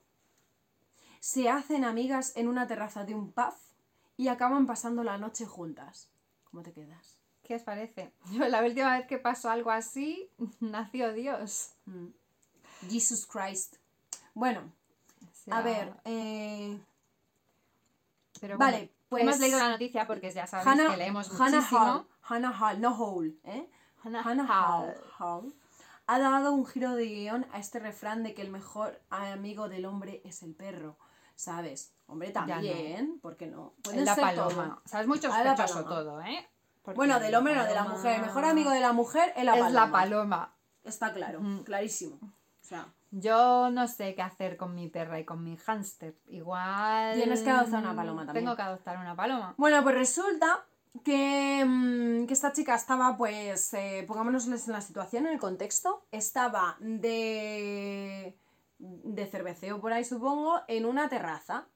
[1.19, 3.53] se hacen amigas en una terraza de un pub
[4.17, 6.09] y acaban pasando la noche juntas.
[6.45, 7.17] ¿Cómo te quedas?
[7.43, 8.13] ¿Qué os parece?
[8.31, 10.29] Yo la última vez que pasó algo así,
[10.59, 11.73] nació Dios.
[11.85, 12.07] Mm.
[12.89, 13.75] Jesus Christ.
[14.33, 14.71] Bueno,
[15.51, 16.79] a ver, eh,
[18.39, 21.81] pero vale, pues- hemos leído la noticia porque ya sabéis Hannah, que leemos Hannah muchísimo.
[21.81, 23.69] Hall, Hannah Hall, no Hall, ¿eh?
[24.03, 24.23] Hannah.
[24.23, 25.53] Hall, Hall
[26.09, 29.85] ha dado un giro de guion a este refrán de que el mejor amigo del
[29.85, 30.97] hombre es el perro.
[31.39, 31.93] ¿Sabes?
[32.07, 32.47] Hombre, Ya no.
[32.47, 33.73] también, ¿por qué no?
[33.81, 34.51] Puede Es la ser paloma.
[34.51, 34.81] todo.
[34.83, 36.45] O sea, es muy sospechoso todo, ¿eh?
[36.81, 38.15] Porque Bueno, del hombre no, de la mujer.
[38.15, 39.85] El mejor amigo de la mujer es la es paloma.
[39.85, 40.53] la paloma.
[40.83, 41.63] Está claro, Mm.
[41.63, 42.17] clarísimo.
[42.21, 46.13] O sea, Yo no sé qué hacer con mi perra y con mi hámster.
[46.27, 47.15] Igual.
[47.15, 48.43] Tienes que adoptar una paloma también.
[48.43, 49.53] Tengo que adoptar una paloma.
[49.57, 50.65] Bueno, pues resulta
[51.05, 56.03] que, mm, que esta chica estaba, pues, eh, pongámonos en la situación, en el contexto,
[56.11, 58.35] estaba de,
[58.79, 61.67] de cerveceo por ahí, supongo, en una terraza.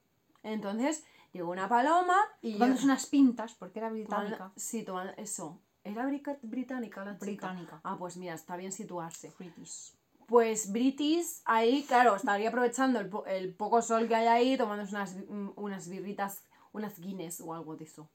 [0.42, 2.54] Entonces llegó una paloma y...
[2.54, 4.52] Tomando unas pintas, porque era Tomando- británica.
[4.56, 5.60] Sí, tomando- eso.
[5.84, 6.06] ¿Era
[6.42, 7.24] británica la chica?
[7.26, 7.80] Británica.
[7.84, 9.32] Ah, pues mira, está bien situarse.
[9.38, 9.92] British.
[10.26, 14.94] Pues British ahí, claro, estaría aprovechando el, po- el poco sol que hay ahí, tomándose
[14.94, 18.08] unas, mm, unas birritas, unas Guinness o algo de eso.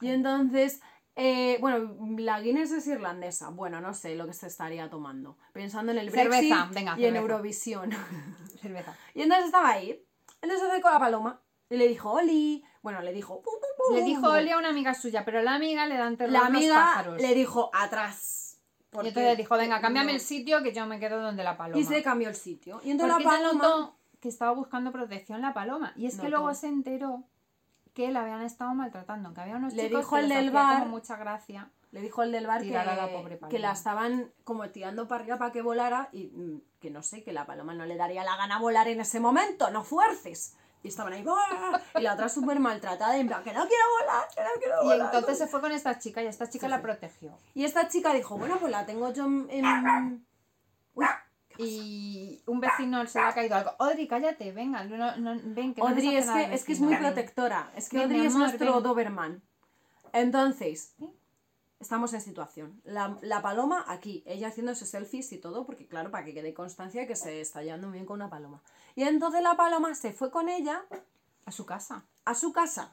[0.00, 0.80] Y entonces,
[1.14, 3.50] eh, bueno, la Guinness es irlandesa.
[3.50, 5.36] Bueno, no sé lo que se estaría tomando.
[5.52, 7.16] Pensando en el Brexit Cerveza, venga, y en.
[7.16, 7.90] Eurovisión.
[8.60, 8.96] Cerveza.
[9.14, 10.02] y entonces estaba ahí.
[10.40, 12.64] Entonces se acercó a la paloma y le dijo, Oli.
[12.82, 13.94] Bueno, le dijo, "Pu, pu, pu".
[13.94, 16.48] Le dijo Oli a una amiga suya, pero la amiga le dan terror La los
[16.48, 17.20] amiga pájaros.
[17.22, 18.58] le dijo, atrás.
[18.80, 20.16] Y porque entonces dijo, venga, cámbiame no".
[20.16, 21.80] el sitio que yo me quedo donde la paloma.
[21.80, 22.80] Y se cambió el sitio.
[22.84, 23.52] Y entonces la paloma...
[23.52, 25.92] notó que estaba buscando protección la paloma.
[25.96, 27.24] Y es que luego se enteró
[27.94, 30.50] que la habían estado maltratando, que había unos Le chicos dijo que el les del
[30.50, 31.70] bar- como mucha gracia.
[31.90, 35.22] Le dijo el del bar que, a la pobre que la estaban como tirando para
[35.22, 38.24] arriba para que volara y mm, que no sé, que la paloma no le daría
[38.24, 40.56] la gana volar en ese momento, no fuerces.
[40.82, 41.80] Y estaban ahí, ¡buah!
[41.96, 44.86] y la otra súper maltratada, en plan, que no quiero volar, que no quiero Y
[44.86, 45.14] volar.
[45.14, 47.36] entonces se fue con esta chica y esta chica la protegió.
[47.54, 49.46] Y esta chica dijo, bueno, pues la tengo yo en...
[49.50, 50.26] en-
[50.94, 51.06] Uy,
[51.58, 53.70] Y un vecino se le ha caído algo.
[53.78, 56.96] Odri, cállate, venga, no, no- ven, que no Audrey es que, es que es muy
[56.96, 58.82] protectora, es que Ven, Audrey es nuestro ven.
[58.82, 59.42] Doberman.
[60.12, 61.10] Entonces, ¿Sí?
[61.80, 62.80] estamos en situación.
[62.84, 67.06] La, la paloma aquí, ella haciéndose selfies y todo, porque claro, para que quede constancia
[67.06, 68.62] que se está llevando muy bien con una paloma.
[68.94, 70.82] Y entonces la paloma se fue con ella
[71.46, 72.04] A su casa.
[72.24, 72.92] a su casa.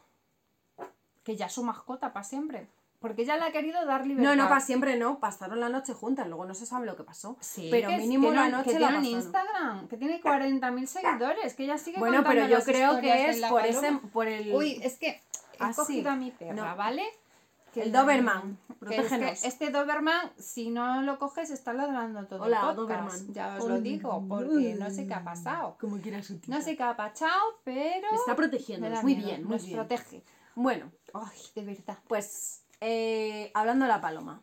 [1.23, 2.67] Que ya es su mascota para siempre.
[2.99, 4.35] Porque ella le ha querido dar libertad.
[4.35, 7.03] No, no, para siempre no, pasaron la noche juntas, luego no se sabe lo que
[7.03, 7.37] pasó.
[7.39, 9.21] Sí, pero que- mínimo la no- noche que la tiene pasaron.
[9.21, 13.61] Instagram, que tiene 40.000 seguidores, que ella sigue Bueno, pero yo creo que es por
[13.61, 13.87] paloma.
[13.87, 14.53] ese, por el...
[14.53, 15.21] Uy, es que he
[15.59, 16.75] Ah, cogido a mi perra, No.
[16.75, 17.03] ¿vale?
[17.73, 19.43] Que- El Doberman, que es que protégenos.
[19.45, 22.77] este Doberman, si no lo coges, está ladrando todo Hola, el podcast.
[23.19, 23.33] Doberman.
[23.33, 25.77] Ya os lo digo, porque no sé qué ha pasado.
[25.79, 26.53] Como quiera su tita.
[26.53, 28.07] No sé qué ha pasado, pero...
[28.11, 29.77] Me está protegiendo, muy bien, muy nos bien.
[29.77, 30.23] protege.
[30.55, 31.97] Bueno, Ay, de verdad.
[32.07, 34.41] Pues, eh, hablando de la paloma.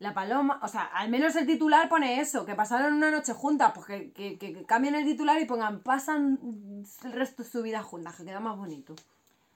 [0.00, 3.72] La paloma, o sea, al menos el titular pone eso, que pasaron una noche juntas,
[3.74, 6.38] pues que, que- que- que cambien el titular y pongan, pasan
[7.04, 8.94] el resto de su vida juntas, que queda más bonito.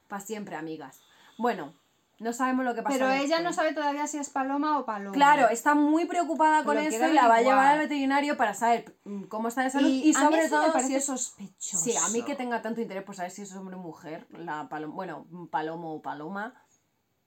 [0.07, 1.01] Para siempre, amigas.
[1.37, 1.73] Bueno,
[2.19, 2.97] no sabemos lo que pasa.
[2.97, 5.11] Pero ella no sabe todavía si es paloma o paloma.
[5.13, 8.95] Claro, está muy preocupada con eso y la va a llevar al veterinario para saber
[9.27, 11.05] cómo está de salud y, Y, a mí sobre eso me todo parece si es
[11.05, 11.83] sospechoso.
[11.83, 14.67] Sí, a mí que tenga tanto interés por saber si es hombre o mujer, la
[14.69, 16.55] paloma, bueno, palomo o paloma.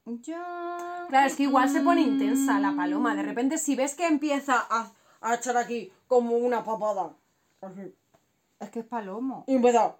[0.04, 0.34] Yo...
[1.08, 2.76] Claro, es que igual se pone intensa la Mm.
[2.76, 3.14] paloma.
[3.14, 7.14] De repente, si ves que empieza a, a echar aquí como una papada,
[7.60, 7.94] así,
[8.60, 9.44] Es que es palomo.
[9.46, 9.96] y empieza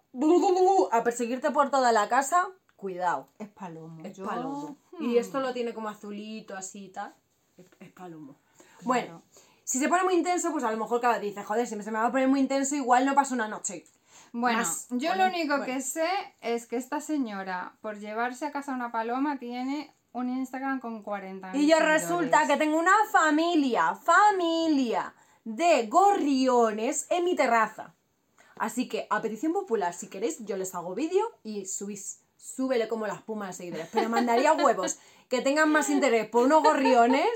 [0.93, 4.05] a perseguirte por toda la casa, cuidado, Es palomo.
[4.05, 4.77] es Yo- palomo.
[4.93, 5.05] Hmm.
[5.05, 7.15] Y esto lo tiene como azulito, así y tal.
[7.57, 8.37] Es, es palomo.
[8.83, 9.23] Bueno,
[9.65, 11.99] si se pone muy intenso, pues a lo mejor cada dice, joder, si se me
[11.99, 13.85] va a poner muy intenso, igual no pasa una noche.
[14.33, 15.67] Bueno, Más yo con lo único bueno.
[15.67, 16.09] que sé
[16.41, 21.55] es que esta señora, por llevarse a casa una paloma, tiene un Instagram con 40
[21.57, 25.15] Y yo resulta que tengo una familia, familia
[25.45, 27.95] de gorriones en mi terraza.
[28.57, 32.21] Así que, a petición popular, si queréis, yo les hago vídeo y subís.
[32.37, 33.89] Súbele como la espuma de seguidores.
[33.93, 37.29] Pero mandaría huevos que tengan más interés por unos gorriones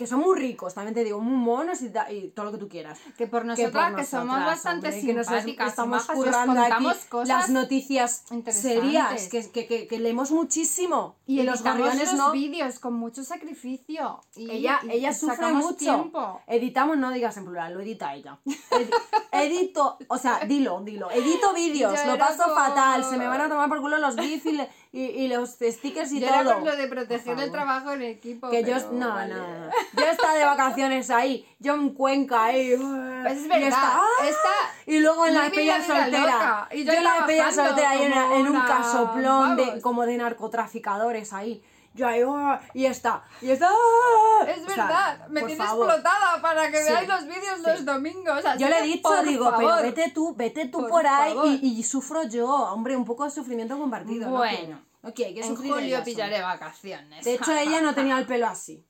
[0.00, 2.68] que son muy ricos, también te digo, muy monos y, y todo lo que tú
[2.70, 2.98] quieras.
[3.18, 6.16] Que por que nosotras, por que, somos nosotras, bastante hombre, que simpáticas, y estamos majas,
[6.16, 11.16] y currando aquí cosas las noticias serias, que, que, que, que leemos muchísimo.
[11.26, 12.32] y los editamos gorriones los no.
[12.32, 14.20] vídeos con mucho sacrificio.
[14.34, 15.76] Y, Ella, y- ella y sufre mucho.
[15.76, 16.40] tiempo.
[16.46, 18.38] Editamos, no digas en plural, lo edita ella.
[18.46, 18.90] Edi-
[19.32, 21.10] edito, o sea, dilo, dilo.
[21.10, 24.46] Edito vídeos, lo paso como- fatal, se me van a tomar por culo los GIF
[24.46, 26.54] y, le- y, y los stickers y Yo era todo.
[26.54, 28.50] por lo de proteger el trabajo en equipo.
[28.50, 29.34] Que yo, pero no, vale.
[29.34, 29.70] no, no.
[29.96, 32.74] Yo estaba de vacaciones ahí, yo en Cuenca ahí.
[33.22, 34.26] Pues es y verdad, esta, ¡ah!
[34.26, 36.68] esta- y luego en la pella soltera.
[36.72, 40.16] y yo yo en la pella soltera ahí en, en un casoplón de, como de
[40.16, 41.62] narcotraficadores ahí.
[41.94, 43.68] Yo ahí, "Oh", y está, y está.
[44.46, 45.88] Es O sea, verdad, me por tiene favor.
[45.90, 47.62] explotada para que Sí, veáis los vídeos sí.
[47.66, 48.44] los domingos.
[48.44, 49.58] así Yo le he dicho, por digo, favor.
[49.58, 53.24] pero vete tú, vete tú por, Por ahí y, y sufro yo, hombre, un poco
[53.24, 54.30] de sufrimiento compartido.
[54.30, 54.36] ¿no?
[54.36, 57.24] Bueno, hay que En julio pillaré vacaciones.
[57.24, 58.86] De hecho, ella no tenía el pelo así.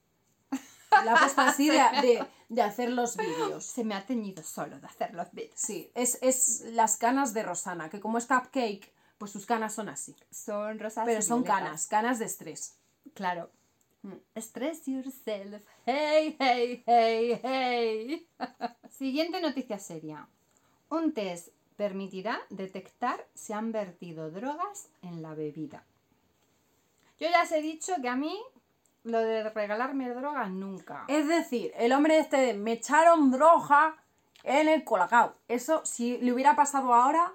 [1.05, 3.65] La ha puesto así de, de- de hacer los vídeos.
[3.65, 5.53] Se me ha teñido solo de hacer los vídeos.
[5.55, 9.89] Sí, es, es las canas de Rosana, que como es cupcake, pues sus canas son
[9.89, 10.17] así.
[10.33, 11.63] Son rosas Pero son violetas.
[11.65, 12.75] canas, canas de estrés.
[13.15, 13.51] Claro.
[14.03, 14.15] Mm.
[14.37, 15.63] Stress yourself.
[15.85, 18.27] Hey, hey, hey, hey.
[18.91, 20.27] Siguiente noticia seria.
[20.89, 25.85] Un test permitirá detectar si han vertido drogas en la bebida.
[27.19, 28.39] Yo ya os he dicho que a mí
[29.05, 31.05] lo de regalarme drogas nunca.
[31.09, 33.97] Es decir, el hombre este de me echaron droga
[34.43, 35.35] en el colacao.
[35.49, 37.33] Eso, si le hubiera pasado ahora,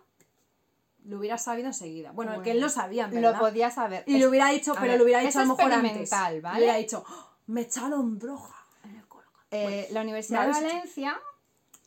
[1.05, 2.11] lo hubiera sabido enseguida.
[2.11, 3.39] Bueno, el que él lo sabía, en Lo verdad.
[3.39, 4.03] podía saber.
[4.07, 5.91] Y Es- le hubiera dicho, pero ver, lo hubiera dicho a lo mejor antes.
[6.01, 6.59] experimental, ¿vale?
[6.59, 9.31] Le hubiera dicho, "Oh, me echaron droga en el colacao.
[9.51, 10.67] Eh, la Universidad ¿me de?
[10.67, 11.17] Valencia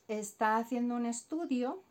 [0.06, 1.82] está haciendo un estudio.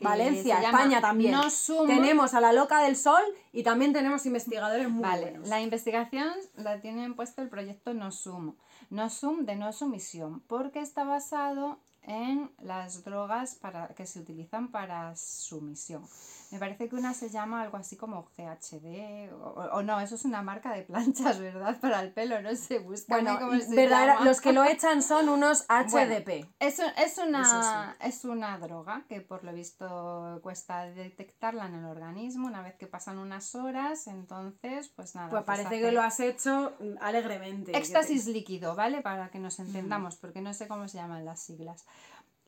[0.00, 1.32] Valencia, España también.
[1.32, 1.86] No Sum.
[1.86, 5.48] Tenemos a la loca del sol y también tenemos investigadores muy Vale, buenos.
[5.48, 8.54] la investigación la tienen puesto el proyecto No Sum.
[8.90, 14.70] No Sum de no sumisión, porque está basado en las drogas para, que se utilizan
[14.70, 16.06] para sumisión.
[16.52, 20.24] Me parece que una se llama algo así como GHD, o, o no, eso es
[20.24, 21.78] una marca de planchas, ¿verdad?
[21.80, 24.24] Para el pelo, no sé, búscame Bueno, cómo se verdadera- llama.
[24.24, 26.48] los que lo echan son unos Bueno, HDP.
[26.60, 31.84] Es, un- es, una, es una droga que por lo visto cuesta detectarla en el
[31.84, 35.30] organismo una vez que pasan unas horas, entonces pues nada.
[35.30, 37.76] Pues parece hace que lo has hecho mm, alegremente.
[37.76, 39.02] Éxtasis líquido, ¿vale?
[39.02, 41.84] Para que nos entendamos, porque no sé cómo se llaman las siglas.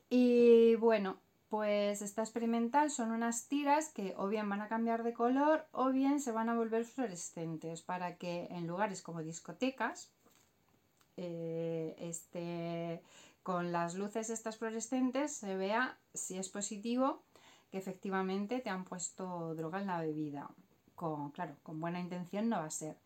[0.09, 1.17] Y bueno,
[1.49, 5.89] pues esta experimental son unas tiras que o bien van a cambiar de color o
[5.89, 10.11] bien se van a volver fluorescentes para que en lugares como discotecas,
[11.17, 13.01] eh, este,
[13.41, 17.23] con las luces estas fluorescentes se vea si es positivo
[17.71, 20.49] que efectivamente te han puesto droga en la bebida.
[20.95, 22.97] Con, claro, con buena intención no va a ser.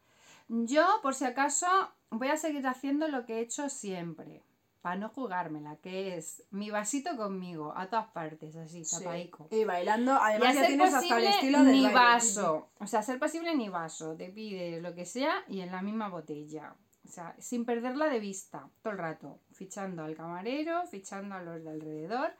[0.47, 1.67] Yo, por si acaso,
[2.10, 4.41] voy a seguir haciendo lo que he hecho siempre,
[4.84, 8.98] para no jugármela, que es mi vasito conmigo, a todas partes, así, Sí.
[9.02, 9.48] tapaico.
[9.50, 11.93] Y bailando, además ya tienes hasta el estilo del ni baile.
[12.00, 12.69] vaso.
[12.80, 14.15] O sea, ser posible ni vaso.
[14.17, 16.76] Te pides lo que sea y en la misma botella.
[17.06, 19.39] O sea, sin perderla de vista todo el rato.
[19.54, 22.34] Fichando al camarero, fichando a los de alrededor.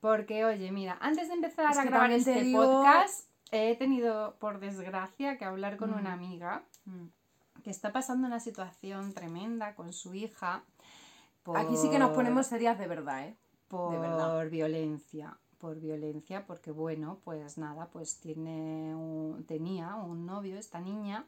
[0.00, 4.60] Porque, oye, mira, antes de empezar Es a grabar este digo- podcast, he tenido, por
[4.60, 5.98] desgracia, que hablar con Mm.
[5.98, 7.06] una amiga Mm.
[7.62, 10.62] que está pasando una situación tremenda con su hija.
[11.56, 13.36] Aquí sí que nos ponemos serias de verdad, ¿eh?
[13.68, 14.50] por verdad.
[14.50, 21.24] violencia por violencia porque bueno pues nada pues tiene un- tenía un novio esta niña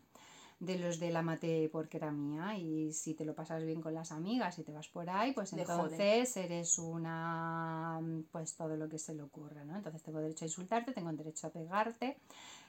[0.60, 3.94] de los de la mate porque era mía y si te lo pasas bien con
[3.94, 8.00] las amigas y te vas por ahí pues entonces eres una
[8.30, 11.46] pues todo lo que se le ocurra no entonces tengo derecho a insultarte tengo derecho
[11.46, 12.18] a pegarte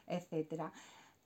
[0.08, 0.72] etcétera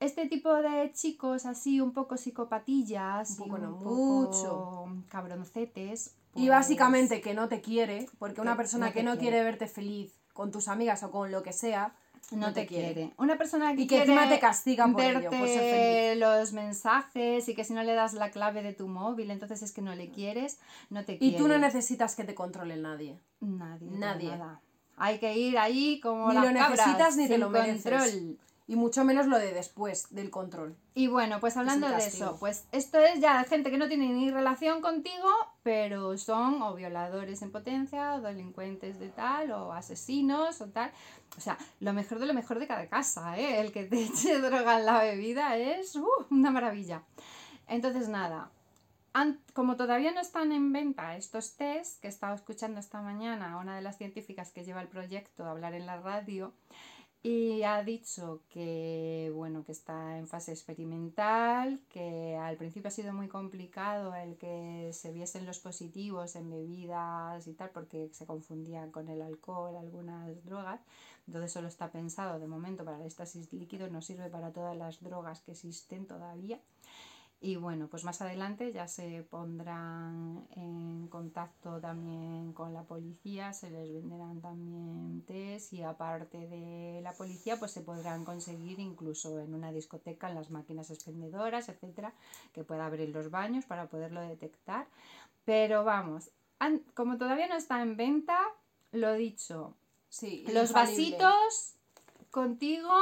[0.02, 4.86] este tipo de chicos así un poco psicopatillas Un poco y no un poco mucho.
[5.10, 9.22] cabroncetes Y pues, básicamente que no te quiere, porque una persona no que no quiere.
[9.30, 11.94] quiere verte feliz con tus amigas o con lo que sea,
[12.32, 13.12] no, te, quiere.
[13.18, 16.54] Una persona que Y que quiere encima te castiga por ello, verte por ser los
[16.54, 19.82] mensajes y que si no le das la clave de tu móvil, entonces es que
[19.82, 20.58] no le quieres,
[20.90, 21.38] no te Y quiere.
[21.38, 23.20] tú no necesitas que te controle nadie.
[23.42, 23.90] Nadie.
[23.92, 24.30] Nadie.
[24.30, 24.62] nada.
[24.96, 27.84] Hay que ir ahí como Ni las lo necesitas ni te lo mereces.
[27.84, 28.38] control.
[28.68, 30.78] Y mucho menos lo de después del control.
[30.94, 34.32] Y bueno, pues hablando de eso, pues esto es ya gente que no tiene ni
[34.32, 35.30] relación contigo,
[35.64, 40.92] pero son o violadores en potencia, o delincuentes de tal, o asesinos, o tal.
[41.38, 43.60] O sea, lo mejor de lo mejor de cada casa, ¿eh?
[43.60, 47.04] El que te eche droga en la bebida es uh, una maravilla.
[47.68, 48.52] Entonces, nada.
[49.54, 53.58] Como todavía no están en venta estos test, que he estado escuchando esta mañana a
[53.58, 56.54] una de las científicas que lleva el proyecto a hablar en la radio,
[57.24, 63.14] y ha dicho que bueno que está en fase experimental, que al principio ha sido
[63.14, 68.92] muy complicado el que se viesen los positivos en bebidas y tal, porque se confundían
[68.92, 70.82] con el alcohol, algunas drogas.
[71.28, 75.00] Entonces solo está pensado de momento para el éxtasis líquido, no sirve para todas las
[75.02, 76.60] drogas que existen todavía.
[77.44, 83.72] Y bueno, pues más adelante ya se pondrán en contacto también con la policía, se
[83.72, 89.56] les venderán también test y aparte de la policía pues se podrán conseguir incluso en
[89.56, 92.14] una discoteca, en las máquinas expendedoras, etcétera,
[92.54, 94.86] que pueda abrir los baños para poderlo detectar.
[95.44, 96.30] Pero vamos,
[96.94, 98.40] como todavía no está en venta,
[98.92, 99.74] lo dicho,
[100.10, 100.44] Sí.
[100.54, 101.18] los infalible.
[101.18, 101.74] vasitos
[102.30, 102.94] contigo,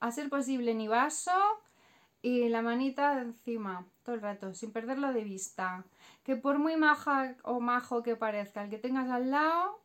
[0.00, 1.32] a ser posible ni vaso
[2.26, 5.84] y la manita encima, todo el rato, sin perderlo de vista.
[6.24, 9.80] Que por muy maja o majo que parezca el que tengas al lado,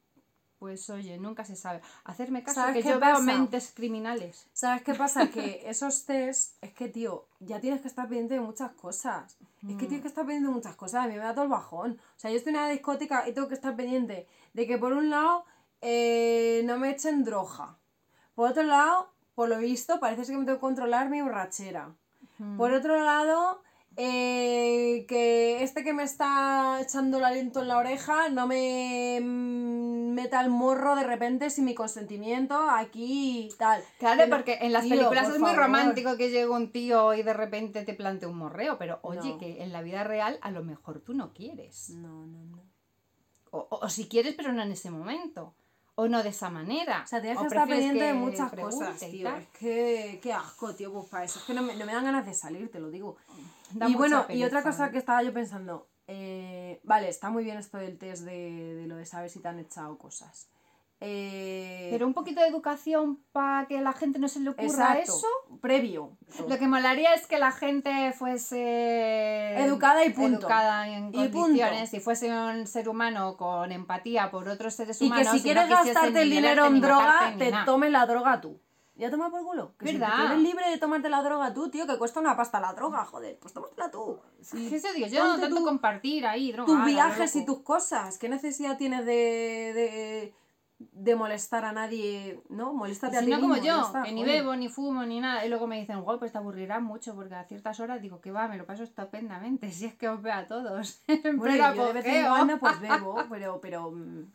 [0.57, 1.81] pues oye, nunca se sabe.
[2.03, 4.47] Hacerme caso ¿Sabes que yo veo mentes criminales.
[4.53, 5.29] ¿Sabes qué pasa?
[5.29, 9.37] Que esos test, es que, tío, ya tienes que estar pendiente de muchas cosas.
[9.69, 11.05] Es que tienes que estar pendiente de muchas cosas.
[11.05, 11.91] A mí me da todo el bajón.
[11.91, 14.93] O sea, yo estoy en una discoteca y tengo que estar pendiente de que, por
[14.93, 15.45] un lado,
[15.79, 17.77] eh, no me echen droga.
[18.33, 21.93] Por otro lado, por lo visto, parece que me tengo que controlar mi borrachera.
[22.57, 23.61] Por otro lado,
[23.97, 30.13] eh, que este que me está echando el aliento en la oreja no me mm,
[30.13, 33.83] meta el morro de repente sin mi consentimiento aquí y tal.
[33.99, 35.65] Claro, porque en las Tío, películas es muy favor.
[35.65, 39.37] romántico que llegue un tío y de repente te plante un morreo, pero oye, No.
[39.37, 41.89] que en la vida real a lo mejor tú no quieres.
[41.91, 42.63] No, no, no.
[43.51, 45.53] O, o- o si quieres, pero no en ese momento.
[46.01, 47.01] O no de esa manera.
[47.03, 49.29] O sea, tienes que estar pendiente de muchas cosas, tío.
[49.35, 51.39] Es que, qué asco, tío, pues para eso.
[51.39, 53.17] Es que no me, no me dan ganas de salir, te lo digo.
[53.71, 55.87] Da y bueno, y otra cosa que estaba yo pensando.
[56.07, 59.47] eh, vale, está muy bien esto del test de, de lo de saber si te
[59.47, 60.47] han echado cosas.
[61.03, 64.67] Eh, Pero un poquito de educación para que la gente no se le ocurra
[64.99, 65.27] exacto, eso.
[65.59, 66.15] previo.
[66.47, 70.41] Lo que molaría es que la gente fuese Educada y punto.
[70.41, 71.39] Educada en Y punto.
[71.39, 75.27] condiciones y fuese un ser humano con empatía por otros seres Y humanos.
[75.27, 78.59] que si no quieres quisiesen gastarte el dinero en droga, te tomes la droga tú.
[78.95, 79.73] Ya toma por culo.
[79.79, 80.15] Que si ¿Verdad?
[80.15, 83.03] tú eres libre de tomarte la droga tú, tío, que cuesta una pasta la droga,
[83.05, 83.39] joder.
[83.39, 84.19] Pues tómatela tú.
[84.41, 84.67] Sí.
[84.69, 85.07] ¿Qué se digo?
[85.07, 86.67] Yo no tanto tú compartir ahí, droga.
[86.71, 88.19] tus viajes y tus cosas.
[88.19, 89.13] ¿Qué necesidad tienes de,
[89.73, 90.33] de,
[90.91, 92.41] de molestar a nadie?
[92.49, 92.73] ¿No?
[92.73, 95.45] Moléstate a ti no como yo, que ni bebo, ni fumo, ni nada.
[95.45, 98.31] Y luego me dicen, guau, pues te aburrirás mucho porque a ciertas horas digo que
[98.31, 99.71] va, me lo paso estupendamente.
[99.81, 101.01] Si es que os veo a todos.
[101.07, 104.31] En Bueno, yo de vez en cuando pues bebo, pero, pero, mm,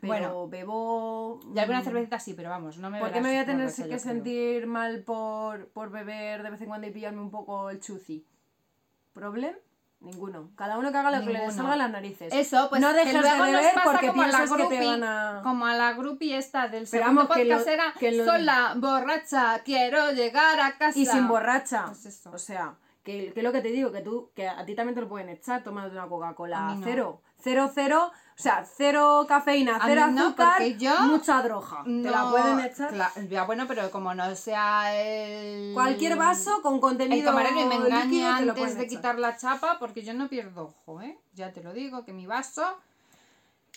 [0.00, 0.48] pero Bueno.
[0.48, 1.40] bebo...
[1.54, 3.72] Y alguna mm, cervecita sí, pero vamos, no me ¿Por qué me voy a tener
[3.72, 7.80] que sentir mal por, por beber de vez en cuando y pillarme un poco el
[7.80, 8.24] chuzi?
[9.12, 9.54] ¿Problem?
[10.02, 10.50] Ninguno.
[10.56, 12.32] Cada uno que haga lo que le salga a las narices.
[12.32, 14.64] Eso, pues no que dejes de nos beber pasa porque como a la piensas que
[14.76, 15.40] te van a...
[15.42, 19.60] Como a la groupie esta del segundo que lo- podcast era que lo- sola, borracha,
[19.64, 20.98] quiero llegar a casa.
[20.98, 21.84] Y sin borracha.
[21.86, 22.30] Pues eso.
[22.32, 24.94] O sea, que, que es lo que te digo, que tú, que a ti también
[24.94, 26.80] te lo pueden echar tomándote una Coca-Cola no.
[26.84, 27.22] cero.
[27.44, 31.84] Cero, cero, o sea, cero cafeína, A cero no, azúcar, yo mucha droga.
[31.84, 32.92] Te la No, pueden echar.
[33.28, 35.72] ya, bueno, pero como no sea el...
[35.74, 38.88] Cualquier vaso con El contenido camarero y me líquido engaña lo antes de echar.
[38.88, 41.16] quitar la chapa porque yo no pierdo ojo, ¿eh?
[41.34, 42.64] Ya te lo digo, que mi vaso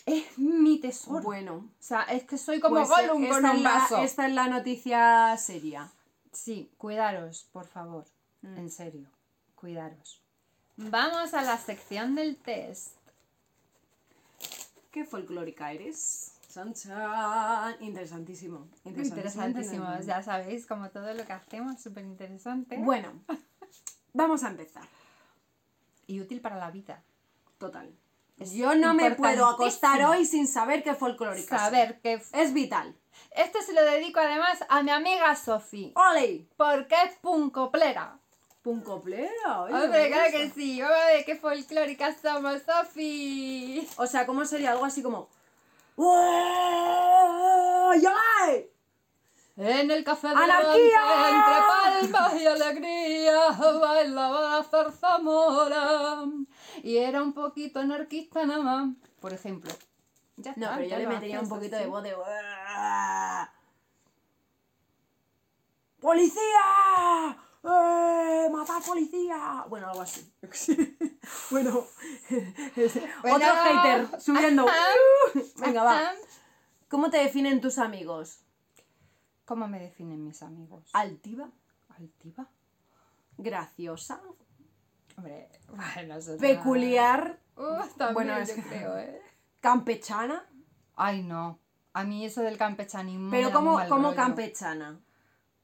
[0.07, 1.21] es mi tesoro.
[1.21, 3.97] Bueno, O sea, es que soy como pues, Gollum esta con un la- vaso.
[3.97, 5.91] esta es la noticia seria.
[6.31, 8.05] Sí, cuidaros, por favor.
[8.41, 8.57] Mm.
[8.57, 9.07] En serio,
[9.55, 10.21] cuidaros.
[10.77, 12.94] Vamos a la sección del test.
[14.95, 16.31] ¿Qué folclórica eres?
[16.53, 17.75] Chan, chan.
[17.81, 18.69] Interesantísimo.
[18.85, 22.77] Interesantísimo, ya sabéis, como todo lo que hacemos, súper interesante.
[22.77, 23.11] Bueno,
[24.13, 24.87] vamos a empezar.
[26.07, 27.03] Y útil para la vida.
[27.57, 27.93] Total.
[28.37, 31.59] Es Yo no me puedo acostar hoy sin saber qué folclórica.
[31.59, 32.21] Saber que...
[32.31, 32.95] Es vital.
[33.31, 35.91] Esto se lo dedico además a mi amiga Sofi.
[35.97, 36.47] ¡Ole!
[36.55, 38.17] Porque es puncoplera.
[38.65, 39.61] Puncoplera.
[39.61, 40.81] oye, Hombre, claro que sí.
[40.81, 43.87] Hombre, qué folclóricas somos, Sofi.
[43.97, 45.29] O sea, ¿cómo sería algo así como...
[48.01, 48.71] ¡Yolai!
[49.55, 50.49] En el café de entre
[52.09, 53.49] palmas y alegría,
[53.79, 56.23] bailaba la zarzamora.
[56.81, 58.95] Y era un poquito anarquista nada más.
[59.19, 59.71] Por ejemplo.
[60.37, 61.85] Ya No, está, pero yo le metería un poquito así.
[61.85, 62.15] de voz de...
[66.01, 67.44] ¡Policía!
[67.67, 68.49] ¡Eh!
[68.51, 69.65] ¡Matar policía!
[69.69, 70.31] Bueno, algo así.
[71.51, 71.83] bueno,
[73.21, 73.35] Bueno.
[73.35, 74.65] otro hater subiendo.
[75.57, 76.11] Venga, va.
[76.89, 78.41] ¿Cómo te definen tus amigos?
[79.45, 80.89] ¿Cómo me definen mis amigos?
[80.93, 81.49] ¿Altiva?
[81.97, 82.47] ¿Altiva?
[83.37, 84.21] ¿Graciosa?
[85.17, 87.39] Hombre, bueno, eso es ¿Peculiar?
[87.57, 89.21] Uh, también Bueno, es yo que- creo, ¿eh?
[89.59, 90.45] ¿Campechana?
[90.95, 91.59] Ay, no.
[91.93, 93.31] A mí eso del campechanismo.
[93.31, 94.15] Pero ¿cómo, rollo.
[94.15, 94.99] campechana?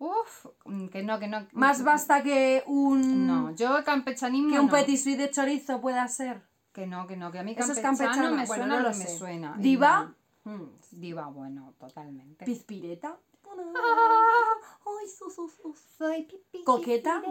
[0.01, 1.45] Uf, mm, que no, que no.
[1.51, 3.27] ¿Más basta que un...
[3.27, 4.49] No, yo campechanismo.
[4.51, 4.71] que un no.
[4.71, 6.41] petit suisse de chorizo pueda ser?
[6.73, 8.89] Que no, que no, que a mí Eso es campechano me bueno, suena no lo
[8.89, 9.15] me sé.
[9.15, 9.55] suena.
[9.59, 10.11] ¿Diva?
[10.43, 10.63] Mm.
[10.93, 12.45] Diva, bueno, totalmente.
[12.45, 13.15] ¿Pizpireta?
[13.45, 15.75] Ay, su, su, su.
[15.99, 16.63] Soy pipi.
[16.63, 17.21] ¿Coqueta?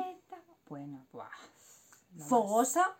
[0.69, 1.25] Bueno, buah.
[2.13, 2.29] no más.
[2.29, 2.85] ¿Fogosa?
[2.85, 2.97] Fogosa.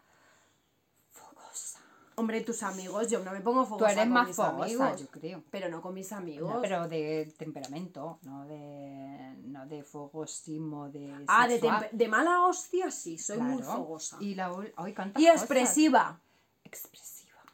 [2.21, 5.01] Hombre, tus amigos, yo no me pongo Tú fogosa eres con más mis fogosa, amigos.
[5.01, 5.43] yo creo.
[5.51, 6.55] Pero no con mis amigos.
[6.55, 11.61] No, pero de temperamento, no de, no de fogosismo, de Ah, de,
[11.93, 14.19] de mala hostia sí, soy muy fogosa.
[14.21, 14.53] Y la
[14.95, 15.41] cuántas Y cosas.
[15.41, 16.21] expresiva.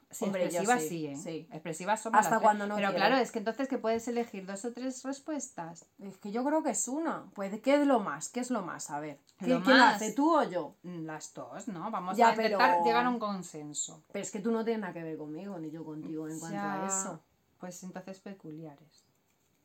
[0.09, 0.17] Expresiva.
[0.19, 1.17] Sí, Hombre, yo expresivas sí, sí, ¿eh?
[1.17, 1.49] sí.
[1.53, 2.47] Expresivas somos Hasta las tres.
[2.47, 3.05] cuando no Pero quiero.
[3.07, 5.87] claro, es que entonces que puedes elegir dos o tres respuestas.
[5.99, 7.25] Es que yo creo que es una.
[7.35, 8.29] Pues, ¿qué es lo más?
[8.29, 8.91] ¿Qué es lo más?
[8.91, 9.19] A ver.
[9.39, 9.97] ¿qué- Lo ¿Quién lo más.
[9.97, 10.77] hace, tú o yo?
[10.85, 11.91] Mm, Las dos, ¿no?
[11.91, 14.03] Vamos Ya, a intentar pero- llegar a un consenso.
[14.13, 16.59] Pero es que tú no tienes nada que ver conmigo, ni yo contigo en cuanto
[16.61, 17.21] a eso.
[17.59, 19.05] Pues entonces peculiares.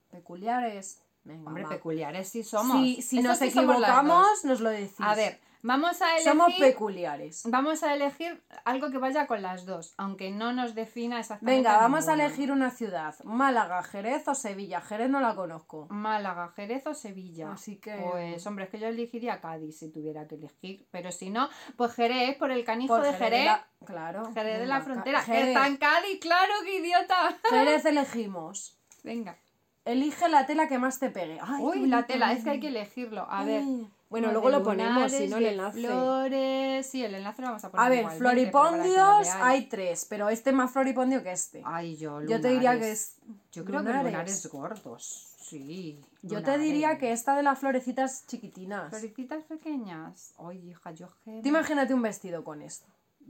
[0.09, 1.01] Peculiares.
[1.23, 2.77] Venga, Hombre, peculiares sí somos.
[3.03, 4.95] Si, nos equivocamos, nos lo decís.
[4.99, 6.23] A ver, vamos a elegir...
[6.31, 7.43] Somos peculiares.
[7.45, 11.57] Vamos a elegir algo que vaya con las dos, aunque no nos defina exactamente.
[11.67, 13.15] Venga, vamos a elegir una ciudad.
[13.23, 14.81] Málaga, Jerez o Sevilla.
[14.81, 15.87] Jerez no la conozco.
[15.89, 17.51] Málaga, Jerez o Sevilla.
[17.53, 20.87] Así que- Pues, hombre, es que yo elegiría Cádiz si tuviera que elegir.
[20.91, 23.45] Pero si no, pues Jerez por el canijo Por de Jerez.
[23.45, 24.31] la- Claro.
[24.33, 25.19] Jerez de la frontera.
[25.21, 25.47] Que Jerez.
[25.49, 27.37] está en Cádiz, claro, qué idiota.
[27.49, 28.77] Jerez elegimos.
[29.03, 29.37] Venga.
[29.83, 31.39] Elige la tela que más te pegue.
[31.41, 33.25] Ay, Uy, la tela, es que hay que elegirlo.
[33.29, 33.63] A ver.
[34.11, 35.79] Bueno, luego lo ponemos, si lunares, no el enlace.
[35.79, 36.85] Flores.
[36.85, 37.85] Sí, el enlace lo vamos a poner.
[37.85, 41.61] A ver, floripondios hay tres, pero este es más floripondio que este.
[41.65, 43.17] Ay, yo, Yo te diría que lunares.
[43.21, 43.21] es.
[43.53, 44.11] Yo creo que lunares.
[44.11, 45.33] lunares gordos.
[45.39, 46.03] Sí.
[46.23, 46.99] Yo te diría lunares.
[46.99, 48.89] que esta de las florecitas chiquitinas.
[48.89, 50.33] Florecitas pequeñas.
[50.37, 51.07] Ay, hija, yo.
[51.23, 52.87] Tú imagínate un vestido con esto.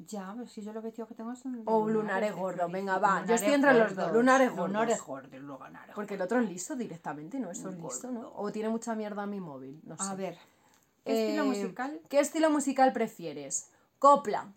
[0.07, 1.61] Ya, pero si yo los vestidos que tengo son.
[1.65, 4.67] O lunares de gordos, venga, va, yo lunares estoy entre los dos, lunares gordos.
[4.67, 7.51] Lunares gordos, lunares Porque el otro es liso directamente, ¿no?
[7.51, 8.31] Eso es liso, ¿no?
[8.35, 10.03] O tiene mucha mierda mi móvil, no sé.
[10.03, 10.39] A ver.
[11.03, 12.01] ¿Qué estilo Eh, musical?
[12.09, 13.71] ¿Qué estilo musical prefieres?
[13.99, 14.51] ¿Copla?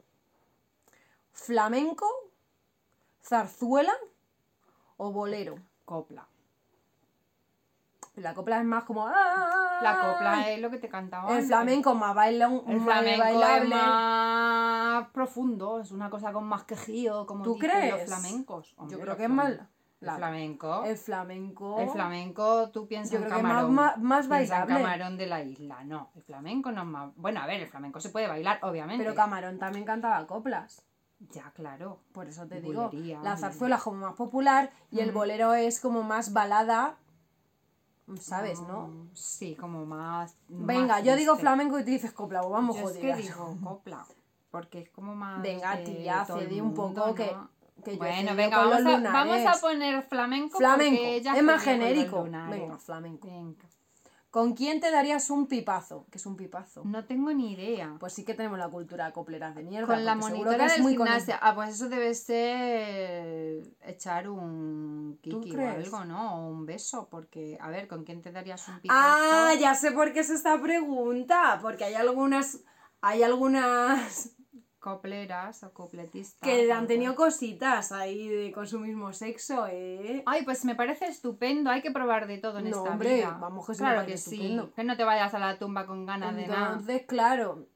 [1.33, 2.07] ¿Flamenco?
[3.23, 3.95] ¿Zarzuela?
[4.97, 5.57] ¿O bolero?
[5.85, 6.29] Copla.
[8.17, 9.07] La copla es más como...
[9.09, 9.81] ¡ah!
[9.83, 11.29] La copla es lo que te cantaba.
[11.31, 11.49] El antes.
[11.49, 17.43] flamenco más, baila, El flamenco es más profundo, es una cosa con más quejío, como
[17.43, 17.93] ¿Tú dicen crees?
[17.93, 18.75] los flamencos.
[18.77, 19.53] Hombre, Yo creo que es más...
[20.05, 20.85] El la- flamenco.
[20.85, 21.81] El flamenco...
[21.81, 23.75] El flamenco, tú piensas Yo en creo que es más- camarón.
[23.75, 24.75] más- piensa en bailable.
[24.75, 25.85] camarón de la isla.
[25.85, 27.11] No, el flamenco no es más.
[27.17, 29.03] Bueno, a ver, el flamenco se puede bailar, obviamente.
[29.03, 30.83] Pero Camarón también cantaba coplas.
[31.31, 32.01] Ya, claro.
[32.13, 35.55] Por eso te Y digo, bulería, la zarzuela es como más popular y el bolero
[35.55, 36.97] es como más balada,
[38.21, 38.89] ¿sabes, no?
[38.89, 40.37] Mm, Sí, como más.
[40.49, 43.57] Venga, más yo digo flamenco y tú dices copla, pues vamos Yo es que digo
[43.63, 44.05] copla.
[44.51, 45.41] Porque es como más.
[45.43, 47.35] Venga, tía, cede un poco que-.
[47.85, 49.61] Que Bueno, venga, vamos a, vamos a lunares.
[49.61, 50.59] poner flamenco.
[50.59, 52.25] Flamenco, ella es más genérico.
[52.25, 53.29] Venga, flamenco.
[53.29, 53.65] Venga.
[54.35, 56.07] ¿Con quién te darías un pipazo?
[56.11, 56.83] ¿Qué es un pipazo?
[56.85, 57.95] No tengo ni idea.
[58.01, 59.87] Pues sí que tenemos la cultura copleras de mierda.
[59.87, 61.07] con la monitora que es del muy con-.
[61.41, 66.35] Ah, pues eso debe ser echar un ¿Tú kiki o algo, ¿no?
[66.35, 69.01] O un beso, porque, a ver, ¿con quién te darías un pipazo?
[69.01, 71.61] Ah, ya sé por qué es esta pregunta.
[71.63, 72.59] Porque hay algunas.
[73.03, 74.33] Hay algunas
[74.85, 76.47] Copleras o copletistas.
[76.47, 80.23] que han tenido cositas ahí de, con su mismo sexo, ¿eh?
[80.27, 83.39] Ay, pues me parece estupendo, hay que probar de todo en No, esta hombre, vida.
[83.41, 84.67] vamos, que me claro que estupendo.
[84.67, 84.73] sí.
[84.77, 86.73] Que no te vayas a la tumba con ganas de nada.
[86.73, 87.67] Entonces, claro,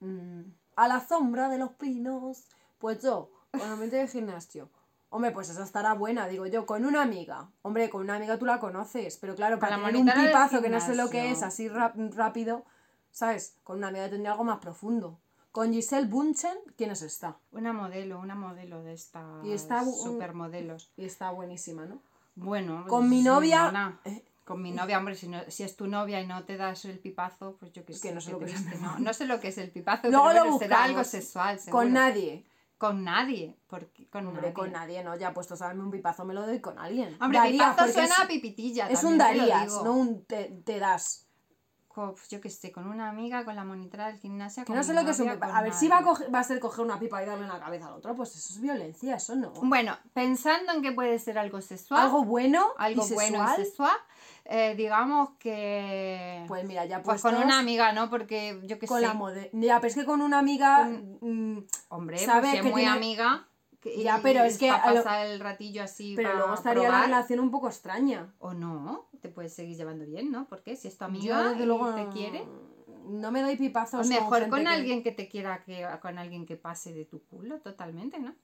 [0.00, 0.42] mm,
[0.76, 2.44] a la sombra de los pinos,
[2.76, 4.68] pues yo, con la mente de gimnasio.
[5.08, 7.48] Hombre, pues esa estará buena, digo yo, con una amiga.
[7.62, 10.80] Hombre, con una amiga tú la conoces, pero claro, para tener un pipazo que no
[10.82, 12.66] sé lo que es, así rápido,
[13.10, 13.56] ¿sabes?
[13.64, 15.18] Con una amiga tendría algo más profundo.
[15.52, 17.36] Con Giselle Bunchen, ¿quién es esta?
[17.52, 20.90] Una modelo, una modelo de estas Y está un- supermodelos.
[20.96, 22.00] Y está buenísima, ¿no?
[22.34, 24.24] Bueno, Con mi novia- eh.
[24.44, 26.98] Con mi novia, hombre, si, no- si es tu novia y no te das el
[26.98, 28.08] pipazo, pues yo qué sé.
[28.08, 28.70] que no sé lo que es ¿no?
[28.72, 28.98] pipazo.
[28.98, 31.78] No sé lo que es el pipazo, Luego pero lo será algo sexual, seguro.
[31.84, 32.44] Con nadie.
[32.78, 33.54] Con nadie.
[33.68, 34.54] Porque, con Hombre, nadie.
[34.54, 35.16] con nadie, ¿no?
[35.16, 37.16] Ya puesto darme un pipazo me lo doy con alguien.
[37.22, 38.88] Hombre, pipazo suena es- a pipitilla.
[38.88, 41.28] Es un darías, no un te, te das.
[41.94, 44.62] Pues yo qué sé, con una amiga, con la monitora del gimnasio.
[44.62, 45.46] Que con no sé mi lo que es un novia, pipa.
[45.48, 46.12] con A ver, si va a, nadie.
[46.14, 48.34] coger- va a ser coger una pipa y darle en la cabeza al otro, pues
[48.34, 49.50] eso es violencia, eso no.
[49.62, 52.00] Bueno, pensando en que puede ser algo sexual.
[52.00, 53.60] Algo bueno algo y bueno sexual.
[53.60, 53.96] y sexual.
[54.46, 56.44] eh, digamos que.
[56.48, 58.08] Pues mira, ya pues con una amiga, ¿no?
[58.10, 59.06] Porque yo qué con sé.
[59.06, 60.84] la mode- Ya, pero es que con una amiga.
[61.20, 63.46] mm, Hombre, sabe pues si es que muy tiene- amiga.
[63.82, 66.14] Que- Ya, pero es que a lo- pasar el ratillo así.
[66.16, 68.32] pero luego estaría la probar, relación un poco extraña.
[68.38, 70.46] O no, te puedes seguir llevando bien, ¿no?
[70.48, 72.46] Porque si es tu Yo, amiga desde y luego, te quiere.
[73.04, 74.06] No me doy pipazos.
[74.06, 77.58] O mejor con alguien que te quiera que con alguien que pase de tu culo,
[77.60, 78.34] totalmente, ¿no?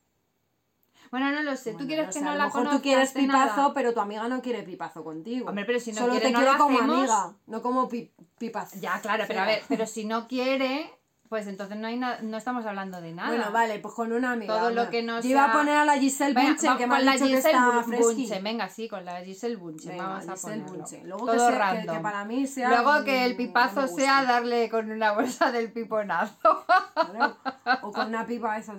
[1.11, 1.71] Bueno, no lo sé.
[1.73, 3.75] Bueno, ¿Tú quieres no que no la conozcas tú quieres pipazo, nada?
[3.75, 5.49] pero tu amiga no quiere pipazo contigo.
[5.49, 6.97] Hombre, pero si no Solo quiere, te no quiere lo como hacemos.
[6.99, 8.77] amiga, no como pi- pipazo.
[8.81, 10.91] Ya, claro, pero a ver, pero si no quiere,
[11.29, 13.29] pues entonces no hay no estamos hablando de nada.
[13.29, 14.59] Bueno, vale, pues con una amiga.
[14.59, 16.87] Todo lo que no Yo iba a poner a la Giselle Venga, Bunchen, va- que
[16.87, 17.85] me con ha la dicho que Giselle está.
[17.99, 20.65] Bunchen, venga, sí, con la Giselle Bunchen, Venga, vamos a ponerlo.
[20.67, 21.09] Bunchen.
[21.09, 21.97] Luego Todo que, sea- que- random.
[21.97, 22.69] que para mí sea...
[22.69, 26.65] Luego que el pipazo no sea darle con una bolsa del piponazo.
[26.97, 27.35] ¿vale?
[27.83, 28.75] O con una pipa esa...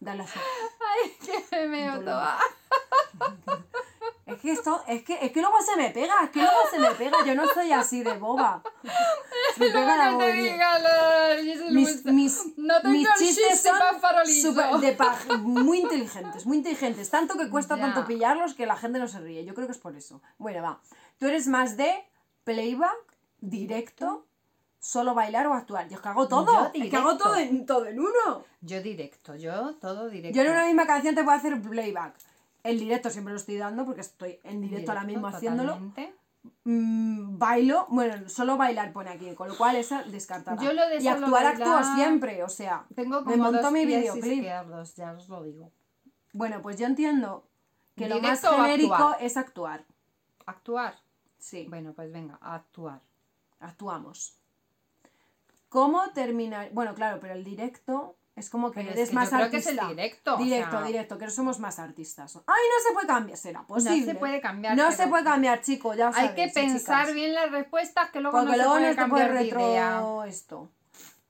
[0.00, 0.38] Dale así.
[0.38, 1.12] Ay,
[1.50, 2.36] que me meo toda.
[4.26, 6.78] Es que esto, es que, es que luego se me pega, es que luego se
[6.78, 8.62] me pega, yo no soy así de boba.
[9.58, 14.96] Me pega la Jesus Mis, mis, No tengo mis chistes chiste son de
[15.38, 17.10] muy inteligentes, muy inteligentes.
[17.10, 19.44] Tanto que cuesta tanto pillarlos que la gente no se ríe.
[19.44, 20.22] Yo creo que es por eso.
[20.38, 20.80] Bueno, va.
[21.18, 21.92] Tú eres más de
[22.44, 22.96] playback,
[23.40, 24.26] directo,
[24.80, 25.88] solo bailar o actuar.
[25.88, 26.70] Yo es que hago todo.
[26.72, 28.44] Es que hago todo en, todo en uno.
[28.60, 30.36] Yo directo, yo todo directo.
[30.36, 32.14] Yo en una misma canción te puedo hacer playback.
[32.64, 35.78] El directo siempre lo estoy dando porque estoy en directo, ahora mismo haciéndolo.
[36.64, 40.62] Mm, bailo, bueno, solo bailar pone aquí, con lo cual esa descartada.
[40.62, 43.72] Yo lo de y actuar actúo bailar- siempre, o sea, Tengo me como montó dos
[43.72, 44.42] mi videoclip.
[44.44, 45.70] ya os lo digo.
[46.32, 47.46] Bueno, pues yo entiendo
[47.96, 49.16] que lo más ¿Directo genérico actuar?
[49.22, 49.84] es actuar.
[50.46, 50.94] Actuar.
[51.38, 53.00] Sí, Bueno, pues venga, a actuar.
[53.60, 54.36] actuamos.
[55.68, 56.70] ¿Cómo terminar?
[56.72, 59.50] Bueno, claro, pero el directo es como que Pero es eres que más yo creo
[59.50, 59.84] que es artista.
[59.90, 62.36] el directo, o Directo, sea- directo, que no somos más artistas.
[62.36, 64.04] Ay, no se puede cambiar, será posible.
[64.04, 67.00] se puede cambiar, No pero- se puede cambiar, chicos, ya Hay sabéis, que ¿eh, pensar
[67.02, 67.14] chicas?
[67.14, 69.90] bien las respuestas que luego Porque no luego se no puede puede cambiar de idea.
[69.96, 70.70] retro esto.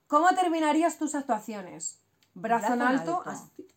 [0.07, 1.99] ¿Cómo terminarías tus actuaciones?
[2.33, 3.29] Brazo, en Brazo en alto, alto.
[3.29, 3.67] así.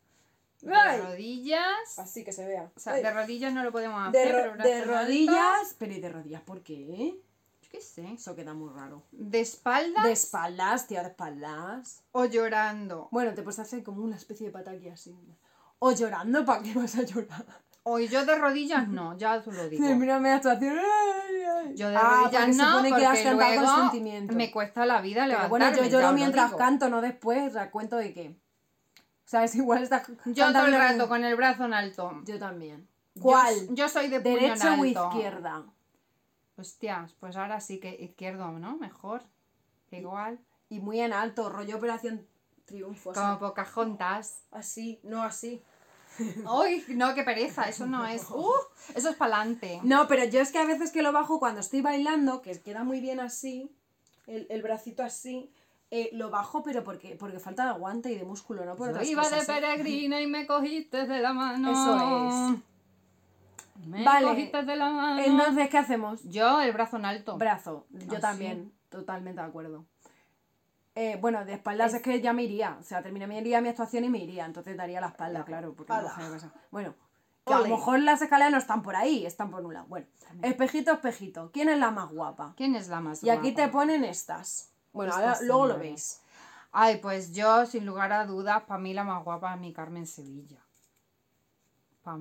[0.60, 1.98] De rodillas.
[1.98, 2.70] Así que se vea.
[2.76, 3.02] O sea, Ay.
[3.02, 4.34] de rodillas no lo podemos de, hacer.
[4.34, 4.92] ro- pero de en alto.
[5.02, 5.76] rodillas.
[5.78, 7.14] Pero ¿y de rodillas por qué?
[7.68, 8.12] Qué sé.
[8.14, 9.02] Eso queda muy raro.
[9.12, 12.02] De espaldas De espaldas, tío, de espaldas.
[12.12, 13.08] o llorando.
[13.10, 15.14] Bueno, te puedes hacer como una especie de pataki así.
[15.78, 17.44] O llorando, ¿para qué vas a llorar?
[17.84, 19.82] O yo de rodillas no, ya te lo digo.
[19.96, 20.76] Mírame la actuación.
[20.78, 21.74] Ay, ay.
[21.76, 24.34] Yo de Ah, rodillas no, supone que has porque con luego sentimiento.
[24.34, 25.48] me cuesta la vida Pero levantarme.
[25.50, 26.58] bueno, yo lloro mientras digo.
[26.58, 27.54] canto, no después.
[27.56, 28.36] ¿A cuento de qué?
[29.24, 29.54] ¿Sabes?
[29.54, 32.12] Igual estás Yo todo el rato con el brazo en alto.
[32.24, 32.88] Yo también.
[33.20, 33.54] ¿Cuál?
[33.74, 35.64] Yo, soy de puño en ¿Derecha o izquierda?
[36.58, 38.76] Hostias, pues ahora sí que izquierdo, ¿no?
[38.76, 39.22] Mejor.
[39.90, 40.38] Igual.
[40.68, 42.26] Y muy en alto, rollo Operación
[42.64, 43.12] Triunfo.
[43.12, 43.38] Como así.
[43.40, 44.42] Pocahontas.
[44.50, 45.62] Así, no así.
[46.50, 46.84] ¡Uy!
[46.88, 47.64] No, qué pereza.
[47.64, 48.28] Eso no es.
[48.30, 48.52] ¡Uh!
[48.94, 49.80] Eso es pa'lante.
[49.84, 52.84] No, pero yo es que a veces que lo bajo cuando estoy bailando, que queda
[52.84, 53.70] muy bien así,
[54.26, 55.50] el, el bracito así,
[55.90, 58.92] eh, lo bajo, pero porque, porque falta de aguante y de músculo, no por Yo
[58.92, 59.44] otras iba de ¿eh?
[59.46, 61.70] peregrina y me cogiste de la mano.
[61.70, 62.60] Eso es.
[63.86, 64.26] Me Vale.
[64.26, 65.22] cogiste de la mano.
[65.22, 66.22] Entonces, ¿qué hacemos?
[66.24, 67.36] Yo el brazo en alto.
[67.38, 69.86] Brazo, yo también, totalmente de acuerdo.
[70.94, 72.02] Eh, bueno, de espaldas es...
[72.02, 75.08] que ya me iría, o sea, terminaría mi actuación y me iría, entonces daría la
[75.08, 76.52] espalda, claro, porque no sé qué pasa.
[76.72, 76.94] Bueno,
[77.46, 79.86] que a lo mejor las escaleras no están por ahí, están por un lado.
[79.86, 80.06] Bueno,
[80.42, 82.54] espejito, espejito, ¿quién es la más guapa?
[82.56, 83.78] ¿Quién es la más Y aquí te guapa?
[83.78, 84.72] ponen estas.
[84.92, 86.20] Bueno, Estas ahora, luego lo veis.
[86.72, 90.06] Ay, pues yo, sin lugar a dudas, para mí la más guapa es mi Carmen
[90.06, 90.58] Sevilla.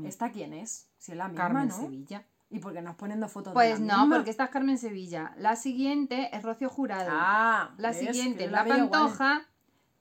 [0.04, 0.87] ¿Esta quién es?
[0.98, 1.76] Si es la misma, Carmen ¿no?
[1.76, 2.24] Sevilla.
[2.50, 4.16] ¿Y por qué nos poniendo fotos de Pues la no, misma?
[4.16, 5.34] porque esta es Carmen Sevilla.
[5.38, 7.10] La siguiente es Rocío Jurado.
[7.12, 8.70] Ah, la siguiente es la La.
[8.76, 9.42] Pantoja.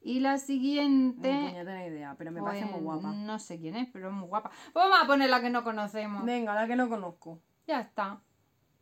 [0.01, 1.29] Y la siguiente.
[1.29, 3.09] puñetera idea, pero me parece muy pues, guapa.
[3.13, 4.51] No sé quién es, pero es muy guapa.
[4.73, 6.25] Pues vamos a poner la que no conocemos.
[6.25, 7.41] Venga, la que no conozco.
[7.67, 8.21] Ya está.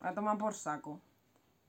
[0.02, 1.00] La toma por saco.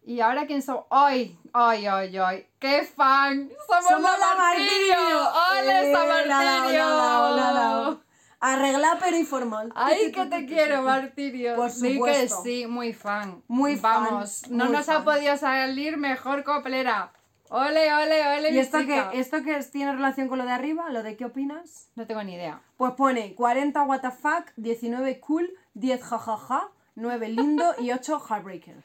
[0.04, 0.84] Y ahora quién somos.
[0.92, 1.40] ¡Ay!
[1.54, 2.48] ¡Ay, ay, ay!
[2.60, 3.50] ¡Qué fan!
[3.68, 5.30] ¡Somos, ¡Somos la Martirio!
[5.62, 6.84] ¡Ole, Eh, esa la ha dado, Martirio!
[6.86, 8.02] la ha dado, la ha dado.
[8.40, 9.72] Arreglar pero informal.
[9.76, 11.56] ¡Ay, que te quiero, Martirio!
[11.56, 12.44] Por Di que supuesto.
[12.44, 13.42] sí, muy fan.
[13.48, 17.12] Muy fan, Vamos, no muy nos ha podido salir mejor coplera.
[17.50, 18.50] ¡Ole, ole, ole!
[18.50, 19.12] ¿Y mi esto chica!
[19.12, 20.90] que, esto que tiene relación con lo de arriba?
[20.90, 21.90] ¿Lo de qué opinas?
[21.96, 22.62] No tengo ni idea.
[22.78, 24.26] Pues pone 40 WTF,
[24.58, 28.76] 19 cool, 10 jajaja, 9 lindo y 8 heartbreaker.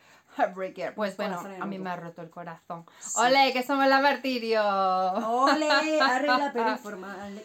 [0.40, 0.94] Heartbreaker.
[0.94, 2.86] Pues bueno, a mí me ha roto el corazón.
[3.16, 4.62] ¡Ole, que somos la Martirio!
[4.62, 7.42] Ole, arregla pero informal.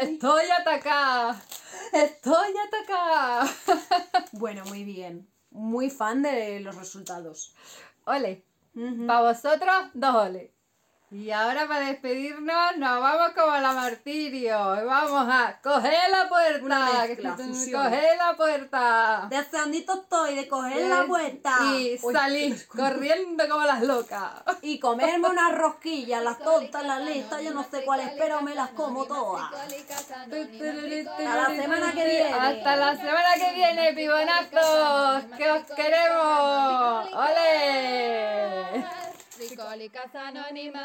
[0.00, 1.42] Estoy atacada.
[1.92, 3.46] Estoy atacada.
[4.32, 5.28] Bueno, muy bien.
[5.50, 7.54] Muy fan de los resultados.
[8.04, 8.44] Ole.
[9.06, 10.55] Para vosotros, dos ole.
[11.08, 14.58] Y ahora para despedirnos nos vamos como la martirio.
[14.58, 17.06] Vamos a coger la puerta.
[17.06, 19.26] Mezcla, coger la puerta.
[19.30, 21.58] Deseandito estoy de coger la vuelta.
[21.76, 24.32] Y salir corriendo como las locas.
[24.62, 28.70] y comerme unas rosquillas, las tontas, las listas, yo no sé cuáles, pero me las
[28.70, 29.52] como todas.
[29.52, 30.26] Hasta
[31.36, 32.32] la semana que viene.
[32.32, 35.24] Hasta la semana que viene, pibonazos.
[35.36, 37.12] Que os queremos.
[37.12, 39.05] ¡Ole!
[39.50, 40.82] Alcohólicas Anónimas.